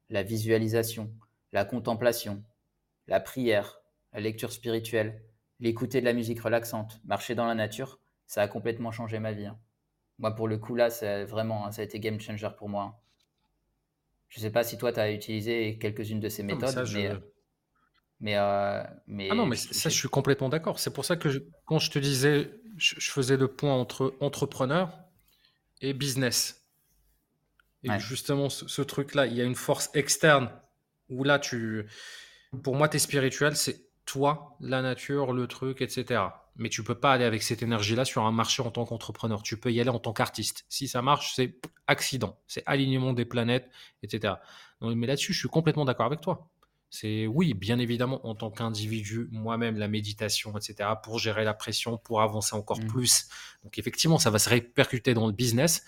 [0.09, 1.11] la visualisation,
[1.51, 2.43] la contemplation,
[3.07, 3.81] la prière,
[4.13, 5.23] la lecture spirituelle,
[5.59, 9.45] l'écouter de la musique relaxante, marcher dans la nature, ça a complètement changé ma vie.
[9.45, 9.59] Hein.
[10.19, 12.83] Moi, pour le coup, là, c'est vraiment, hein, ça a été game changer pour moi.
[12.83, 12.95] Hein.
[14.29, 17.11] Je ne sais pas si toi, tu as utilisé quelques-unes de ces méthodes, mais,
[18.19, 20.79] mais, euh, mais ah non, mais ça, je suis complètement d'accord.
[20.79, 24.97] C'est pour ça que quand je te disais, je, faisais le point entre entrepreneur
[25.81, 26.62] et business.
[27.83, 30.49] Et justement, ce, truc-là, il y a une force externe
[31.09, 31.85] où là, tu,
[32.63, 36.21] pour moi, tu es spirituel, c'est toi, la nature, le truc, etc.
[36.55, 39.43] Mais tu peux pas aller avec cette énergie-là sur un marché en tant qu'entrepreneur.
[39.43, 40.65] Tu peux y aller en tant qu'artiste.
[40.69, 41.57] Si ça marche, c'est
[41.87, 43.69] accident, c'est alignement des planètes,
[44.01, 44.35] etc.
[44.81, 46.49] mais là-dessus, je suis complètement d'accord avec toi.
[46.95, 51.97] C'est oui, bien évidemment, en tant qu'individu, moi-même, la méditation, etc., pour gérer la pression,
[51.97, 52.85] pour avancer encore mmh.
[52.85, 53.27] plus.
[53.63, 55.83] Donc effectivement, ça va se répercuter dans le business,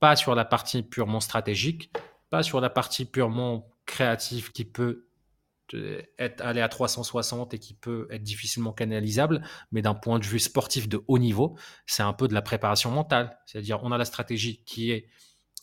[0.00, 1.92] pas sur la partie purement stratégique,
[2.30, 5.08] pas sur la partie purement créative qui peut
[6.18, 10.38] être aller à 360 et qui peut être difficilement canalisable, mais d'un point de vue
[10.38, 13.38] sportif de haut niveau, c'est un peu de la préparation mentale.
[13.46, 15.08] C'est-à-dire, on a la stratégie qui est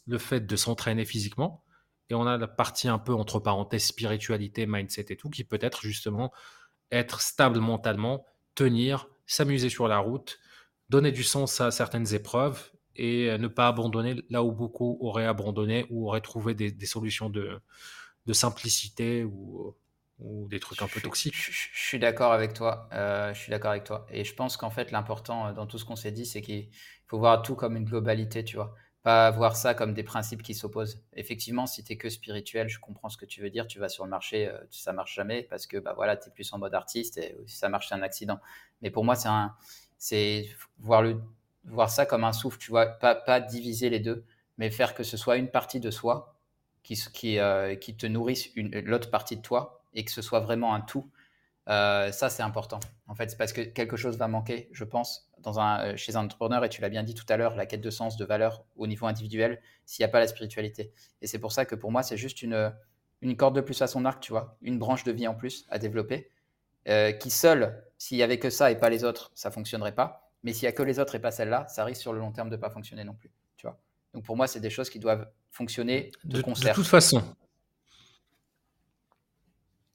[0.05, 1.63] le fait de s'entraîner physiquement,
[2.09, 5.57] et on a la partie un peu entre parenthèses spiritualité, mindset et tout, qui peut
[5.61, 6.31] être justement
[6.91, 10.37] être stable mentalement, tenir, s'amuser sur la route,
[10.89, 15.25] donner du sens à certaines épreuves et euh, ne pas abandonner là où beaucoup auraient
[15.25, 17.59] abandonné ou auraient trouvé des, solutions de,
[18.25, 19.75] de simplicité ou,
[20.19, 21.35] ou, des trucs un peu toxiques.
[21.35, 22.89] Je, suis d'accord avec toi.
[22.93, 24.05] Euh, je suis d'accord avec toi.
[24.09, 26.69] Et je pense qu'en fait, l'important euh, dans tout ce qu'on s'est dit, c'est qu'il
[27.07, 28.73] faut voir tout comme une globalité, tu vois
[29.03, 31.03] pas voir ça comme des principes qui s'opposent.
[31.13, 33.87] Effectivement, si tu es que spirituel, je comprends ce que tu veux dire, tu vas
[33.87, 36.73] sur le marché, ça marche jamais parce que bah voilà, tu es plus en mode
[36.73, 38.39] artiste et si ça marche, c'est un accident.
[38.81, 39.55] Mais pour moi, c'est un
[39.97, 41.21] c'est voir le
[41.65, 44.25] voir ça comme un souffle, tu vois, pas, diviser les deux,
[44.57, 46.35] mais faire que ce soit une partie de soi
[46.83, 51.09] qui euh, te nourrisse l'autre partie de toi et que ce soit vraiment un tout.
[51.67, 52.79] Euh, ça, c'est important.
[53.07, 56.63] En fait, c'est parce que quelque chose va manquer, je pense, euh, chez un entrepreneur,
[56.63, 58.85] et tu l'as bien dit tout à l'heure, la quête de sens, de valeur au
[58.85, 60.91] niveau individuel, s'il n'y a pas la spiritualité.
[61.21, 62.73] Et c'est pour ça que pour moi, c'est juste une,
[63.35, 65.79] corde de plus à son arc, tu vois, une branche de vie en plus à
[65.79, 66.29] développer,
[67.19, 70.24] qui seule, s'il n'y avait que ça et pas les autres, ça fonctionnerait pas.
[70.45, 72.31] Mais s'il n'y a que les autres et pas celle-là, ça risque sur le long
[72.31, 73.31] terme de ne pas fonctionner non plus.
[73.57, 73.81] Tu vois
[74.13, 76.69] Donc pour moi, c'est des choses qui doivent fonctionner de, concert.
[76.69, 77.23] De toute façon.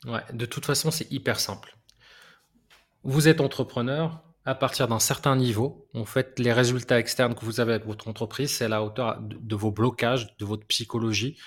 [0.06, 1.78] Ouais, de toute façon, c'est hyper simple.
[3.04, 7.60] Vous êtes entrepreneur, à partir d'un certain niveau, en fait, les résultats externes que vous
[7.60, 11.38] avez avec votre entreprise, c'est à la hauteur de, vos blocages, de votre psychologie.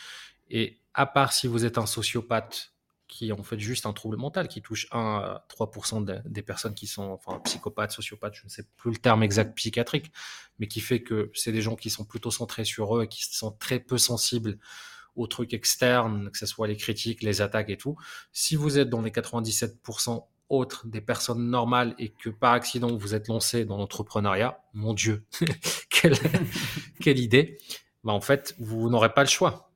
[0.50, 2.73] Et à part si vous êtes un sociopathe
[3.14, 6.88] qui en fait juste un trouble mental qui touche 1 à 3% des personnes qui
[6.88, 10.12] sont enfin psychopathes, sociopathes, je ne sais plus le terme exact psychiatrique,
[10.58, 13.24] mais qui fait que c'est des gens qui sont plutôt centrés sur eux et qui
[13.24, 14.58] sont très peu sensibles
[15.16, 17.96] aux trucs externes, que ce soit les critiques, les attaques et tout.
[18.32, 23.14] Si vous êtes dans les 97% autres, des personnes normales, et que par accident vous
[23.14, 25.24] êtes lancé dans l'entrepreneuriat, mon Dieu,
[25.92, 26.16] quelle,
[27.00, 27.60] quelle idée,
[28.04, 29.70] bah, en fait, vous n'aurez pas le choix.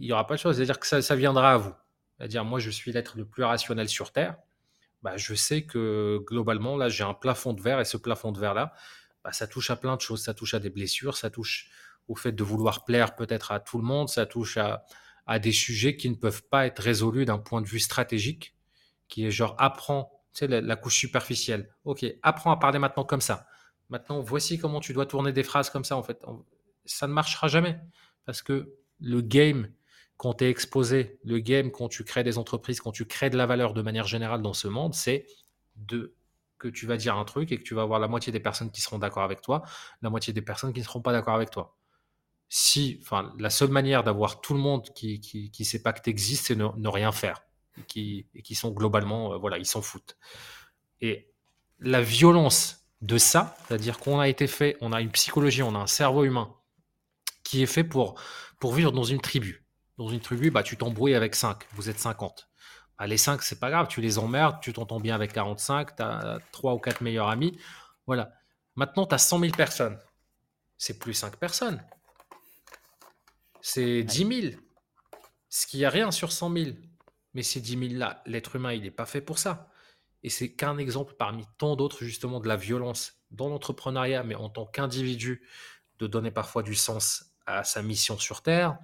[0.00, 0.52] Il n'y aura pas le choix.
[0.52, 1.74] C'est-à-dire que ça viendra à vous.
[2.22, 4.36] C'est-à-dire, moi, je suis l'être le plus rationnel sur Terre.
[5.02, 8.38] Bah, je sais que globalement, là, j'ai un plafond de verre et ce plafond de
[8.38, 8.74] verre-là,
[9.24, 10.22] bah, ça touche à plein de choses.
[10.22, 11.68] Ça touche à des blessures, ça touche
[12.06, 14.84] au fait de vouloir plaire peut-être à tout le monde, ça touche à,
[15.26, 18.54] à des sujets qui ne peuvent pas être résolus d'un point de vue stratégique,
[19.08, 21.74] qui est genre apprends, tu sais, la, couche superficielle.
[21.84, 23.48] Ok, apprends à parler maintenant comme ça.
[23.90, 25.96] Maintenant, voici comment tu dois tourner des phrases comme ça.
[25.96, 26.24] En fait,
[26.84, 27.80] ça ne marchera jamais
[28.26, 29.72] parce que le game
[30.22, 33.36] quand tu es exposé, le game quand tu crées des entreprises, quand tu crées de
[33.36, 35.26] la valeur de manière générale dans ce monde, c'est
[35.88, 38.70] que tu vas dire un truc et que tu vas avoir la moitié des personnes
[38.70, 39.64] qui seront d'accord avec toi,
[40.00, 41.76] la moitié des personnes qui ne seront pas d'accord avec toi
[42.48, 46.10] si, enfin, la seule manière d'avoir tout le monde qui, qui, sait pas que tu
[46.10, 47.42] existes, c'est ne, rien faire.
[47.78, 47.82] Et
[48.42, 50.18] qui, sont globalement, euh, voilà, ils s'en foutent.
[51.00, 51.32] Et
[51.80, 55.78] la violence de ça, c'est-à-dire qu'on a été fait, on a une psychologie, on a
[55.78, 56.54] un cerveau humain
[57.42, 58.20] qui est fait pour
[58.62, 59.61] vivre dans une tribu.
[60.02, 62.48] Dans une tribu, bah, tu t'embrouilles avec 5, vous êtes 50.
[62.98, 66.02] Bah, les 5, c'est pas grave, tu les emmerdes, tu t'entends bien avec 45, tu
[66.02, 67.58] as 3 ou 4 meilleurs amis.
[68.06, 68.32] Voilà.
[68.74, 69.98] Maintenant, tu as 100 000 personnes.
[70.76, 71.80] C'est plus 5 personnes
[73.62, 74.54] c'est 10 000.
[75.48, 76.70] Ce qui a rien sur 100 000.
[77.34, 79.70] Mais ces 10 000-là, l'être humain, il n'est pas fait pour ça.
[80.22, 84.50] Et c'est qu'un exemple parmi tant d'autres, justement, de la violence dans l'entrepreneuriat, mais en
[84.50, 85.46] tant qu'individu,
[85.98, 88.78] de donner parfois du sens à sa mission sur Terre,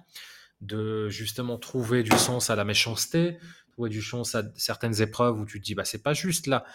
[0.61, 3.37] de justement trouver du sens à la méchanceté,
[3.71, 6.65] trouver du sens à certaines épreuves où tu te dis, bah, c'est pas juste là.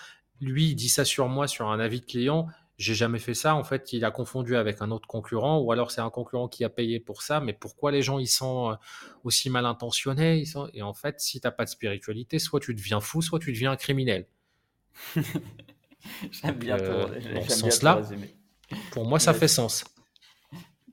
[0.41, 3.55] Lui, il dit ça sur moi, sur un avis de client, j'ai jamais fait ça.
[3.55, 6.65] En fait, il a confondu avec un autre concurrent, ou alors c'est un concurrent qui
[6.65, 7.41] a payé pour ça.
[7.41, 8.75] Mais pourquoi les gens ils sont euh,
[9.23, 10.69] aussi mal intentionnés ils sont...
[10.75, 13.53] Et en fait, si tu n'as pas de spiritualité, soit tu deviens fou, soit tu
[13.53, 14.27] deviens un criminel.
[16.31, 18.03] j'aime bien, euh, dans ce sens-là,
[18.91, 19.85] pour moi, ça fait sens.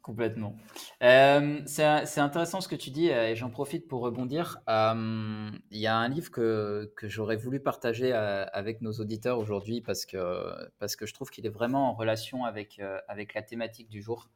[0.02, 0.56] Complètement.
[1.04, 4.60] Euh, c'est intéressant ce que tu dis et j'en profite pour rebondir.
[4.68, 10.08] Il y a un livre que, que j'aurais voulu partager avec nos auditeurs aujourd'hui parce
[10.08, 14.02] que, parce que je trouve qu'il est vraiment en relation avec, avec la thématique du
[14.02, 14.30] jour.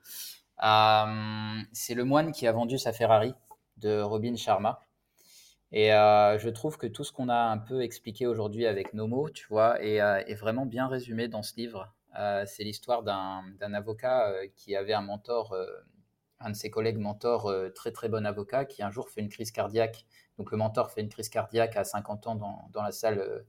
[0.59, 3.33] c'est Le moine qui a vendu sa Ferrari
[3.77, 4.81] de Robin Sharma.
[5.71, 9.31] Et je trouve que tout ce qu'on a un peu expliqué aujourd'hui avec nos mots,
[9.31, 11.94] tu vois, est vraiment bien résumé dans ce livre.
[12.17, 15.65] Euh, c'est l'histoire d'un avocat euh, qui avait un mentor, euh,
[16.39, 19.51] un de ses collègues mentors, très très bon avocat, qui un jour fait une crise
[19.51, 20.05] cardiaque.
[20.37, 23.45] Donc le mentor fait une crise cardiaque à 50 ans dans, la salle,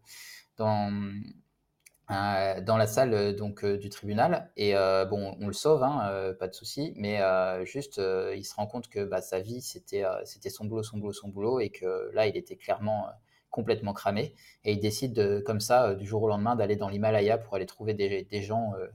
[0.57, 0.93] dans,
[2.09, 4.75] dans la salle donc du tribunal et
[5.11, 7.21] bon on le sauve hein, pas de souci mais
[7.67, 8.01] juste
[8.37, 11.29] il se rend compte que bah, sa vie c'était c'était son boulot son boulot son
[11.29, 13.09] boulot et que là il était clairement
[13.57, 14.35] complètement cramé.
[14.65, 17.55] Et il décide de, comme ça, euh, du jour au lendemain, d'aller dans l'Himalaya pour
[17.55, 18.87] aller trouver des, gens euh,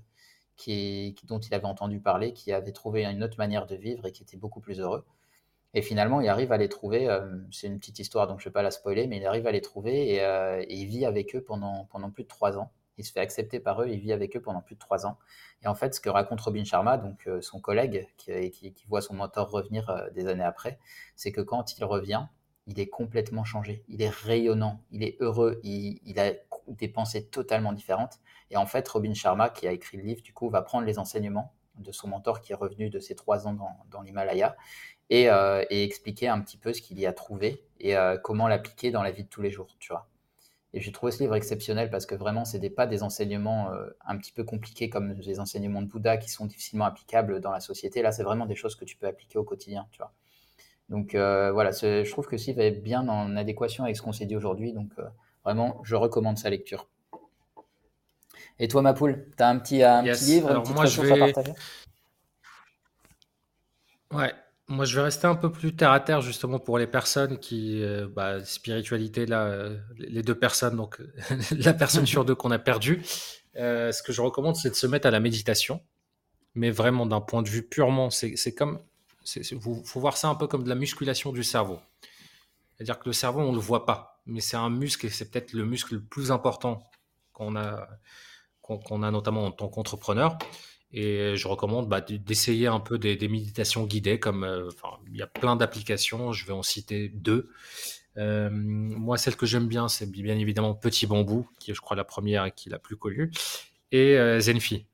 [0.55, 4.11] qui, dont il avait entendu parler, qui avaient trouvé une autre manière de vivre et
[4.11, 5.03] qui étaient beaucoup plus heureux.
[5.73, 7.09] Et finalement, il arrive à les trouver.
[7.09, 9.47] Euh, c'est une petite histoire, donc je ne vais pas la spoiler, mais il arrive
[9.47, 12.71] à les trouver et, il vit avec eux pendant, pendant plus de trois ans.
[12.97, 15.17] Il se fait accepter par eux, il vit avec eux pendant plus de trois ans.
[15.63, 19.15] Et en fait, ce que raconte Robin Sharma, donc son collègue qui, qui, voit son
[19.15, 20.77] mentor revenir des années après,
[21.15, 22.27] c'est que quand il revient,
[22.67, 23.83] il est complètement changé.
[23.87, 26.33] Il est rayonnant, il est heureux, il, a
[26.67, 28.19] des pensées totalement différentes.
[28.49, 30.99] Et en fait, Robin Sharma, qui a écrit le livre, du coup, va prendre les
[30.99, 33.57] enseignements de son mentor qui est revenu de ses trois ans
[33.89, 34.55] dans, l'Himalaya
[35.11, 38.91] euh, et, expliquer un petit peu ce qu'il y a trouvé et euh, comment l'appliquer
[38.91, 40.07] dans la vie de tous les jours, tu vois.
[40.73, 44.17] Et j'ai trouvé ce livre exceptionnel parce que vraiment, ce pas des enseignements euh, un
[44.17, 48.01] petit peu compliqués comme les enseignements de Bouddha qui sont difficilement applicables dans la société.
[48.01, 50.13] Là, c'est vraiment des choses que tu peux appliquer au quotidien, tu vois.
[50.91, 54.25] Donc euh, voilà, je trouve que va être bien en adéquation avec ce qu'on s'est
[54.25, 54.73] dit aujourd'hui.
[54.73, 55.03] Donc euh,
[55.45, 56.89] vraiment, je recommande sa lecture.
[58.59, 61.01] Et toi, ma poule, tu as un petit, un petit livre, une petite moi, je
[61.01, 61.13] vais...
[61.13, 61.53] à partager?
[64.11, 64.33] Ouais,
[64.67, 67.81] moi je vais rester un peu plus terre à terre justement pour les personnes qui,
[67.81, 71.01] euh, bah, spiritualité là, les deux personnes, donc
[71.57, 73.01] la personne sur deux qu'on a perdu.
[73.55, 75.79] ce que je recommande, c'est de se mettre à la méditation,
[76.53, 78.81] mais vraiment d'un point de vue purement, c'est comme
[79.35, 81.79] il faut voir ça un peu comme de la musculation du cerveau.
[82.75, 85.29] C'est-à-dire que le cerveau, on ne le voit pas, mais c'est un muscle et c'est
[85.29, 86.89] peut-être le muscle le plus important
[87.33, 87.87] qu'on a,
[88.61, 90.37] qu'on a notamment en tant qu'entrepreneur.
[90.93, 94.69] Et je recommande bah, d'essayer un peu des, méditations guidées, comme euh,
[95.09, 97.49] il y a plein d'applications, je vais en citer deux.
[98.17, 101.95] Euh, moi, celle que j'aime bien, c'est bien évidemment Petit Bambou, qui est, je crois,
[101.95, 103.31] la première et qui est la plus connue,
[103.91, 104.85] et euh, Zenfi.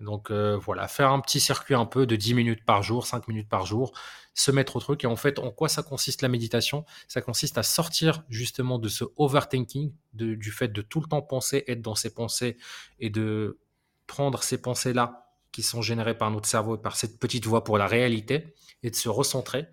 [0.00, 3.28] Donc euh, voilà, faire un petit circuit un peu de 10 minutes par jour, 5
[3.28, 3.92] minutes par jour,
[4.34, 5.04] se mettre au truc.
[5.04, 6.84] Et en fait, en quoi ça consiste la méditation?
[7.08, 11.64] Ça consiste à sortir justement de ce overthinking, du fait de tout le temps penser,
[11.68, 12.56] être dans ses pensées
[12.98, 13.58] et de
[14.06, 17.76] prendre ces pensées-là qui sont générés par notre cerveau et par cette petite voix pour
[17.76, 19.66] la réalité et de se recentrer.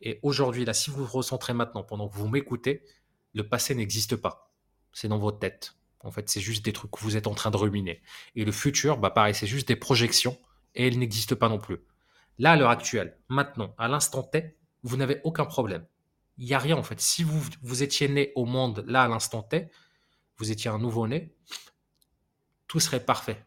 [0.00, 2.84] Et aujourd'hui, là, si vous vous recentrez maintenant pendant que vous m'écoutez,
[3.34, 4.54] le passé n'existe pas.
[4.92, 5.77] C'est dans votre tête.
[6.00, 8.02] En fait, c'est juste des trucs que vous êtes en train de ruminer.
[8.34, 10.38] Et le futur, bah pareil, c'est juste des projections
[10.74, 11.78] et elles n'existent pas non plus.
[12.38, 15.84] Là, à l'heure actuelle, maintenant, à l'instant T, vous n'avez aucun problème.
[16.36, 17.00] Il n'y a rien en fait.
[17.00, 19.68] Si vous, vous étiez né au monde là à l'instant T,
[20.36, 21.34] vous étiez un nouveau-né,
[22.68, 23.44] tout serait parfait.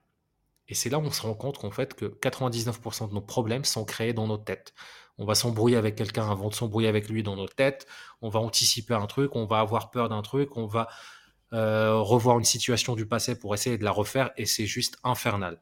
[0.67, 3.63] Et c'est là où on se rend compte qu'en fait que 99% de nos problèmes
[3.63, 4.73] sont créés dans nos têtes.
[5.17, 7.87] On va s'embrouiller avec quelqu'un avant de s'embrouiller avec lui dans nos têtes.
[8.21, 10.87] On va anticiper un truc, on va avoir peur d'un truc, on va
[11.53, 15.61] euh, revoir une situation du passé pour essayer de la refaire et c'est juste infernal.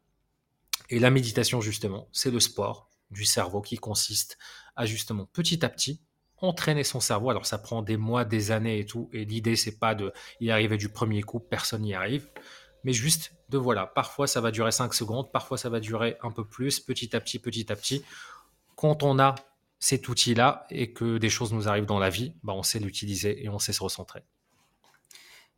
[0.89, 4.37] Et la méditation justement, c'est le sport du cerveau qui consiste
[4.75, 6.01] à justement petit à petit
[6.37, 7.29] entraîner son cerveau.
[7.29, 9.09] Alors ça prend des mois, des années et tout.
[9.13, 12.29] Et l'idée c'est pas de y arriver du premier coup, personne n'y arrive.
[12.83, 16.31] Mais juste de voilà, parfois ça va durer 5 secondes, parfois ça va durer un
[16.31, 18.03] peu plus, petit à petit, petit à petit.
[18.75, 19.35] Quand on a
[19.79, 23.43] cet outil-là et que des choses nous arrivent dans la vie, bah on sait l'utiliser
[23.43, 24.23] et on sait se recentrer.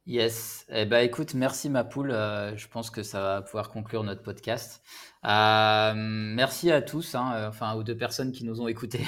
[0.08, 0.66] Yes.
[0.70, 2.10] Eh ben, écoute, merci ma poule.
[2.12, 4.82] Euh, je pense que ça va pouvoir conclure notre podcast.
[5.26, 9.04] Euh, merci à tous, hein, euh, enfin aux deux personnes qui nous ont écoutés.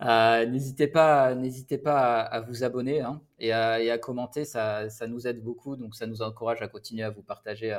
[0.00, 4.44] n'hésitez pas, n'hésitez pas à, vous abonner hein, et, à, commenter.
[4.44, 7.76] Ça, ça, nous aide beaucoup, donc ça nous encourage à continuer à vous partager,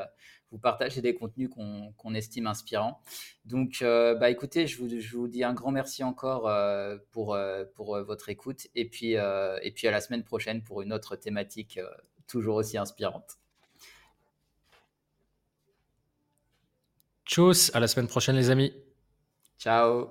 [0.52, 3.00] vous partager des contenus qu'on estime inspirants.
[3.46, 6.52] Donc, bah écoutez, je vous, je vous, dis un grand merci encore
[7.12, 7.38] pour
[7.76, 11.80] pour votre écoute et puis et puis à la semaine prochaine pour une autre thématique
[12.28, 13.38] toujours aussi inspirante.
[17.26, 18.74] Tchuss, à la semaine prochaine les amis.
[19.60, 20.10] Ciao.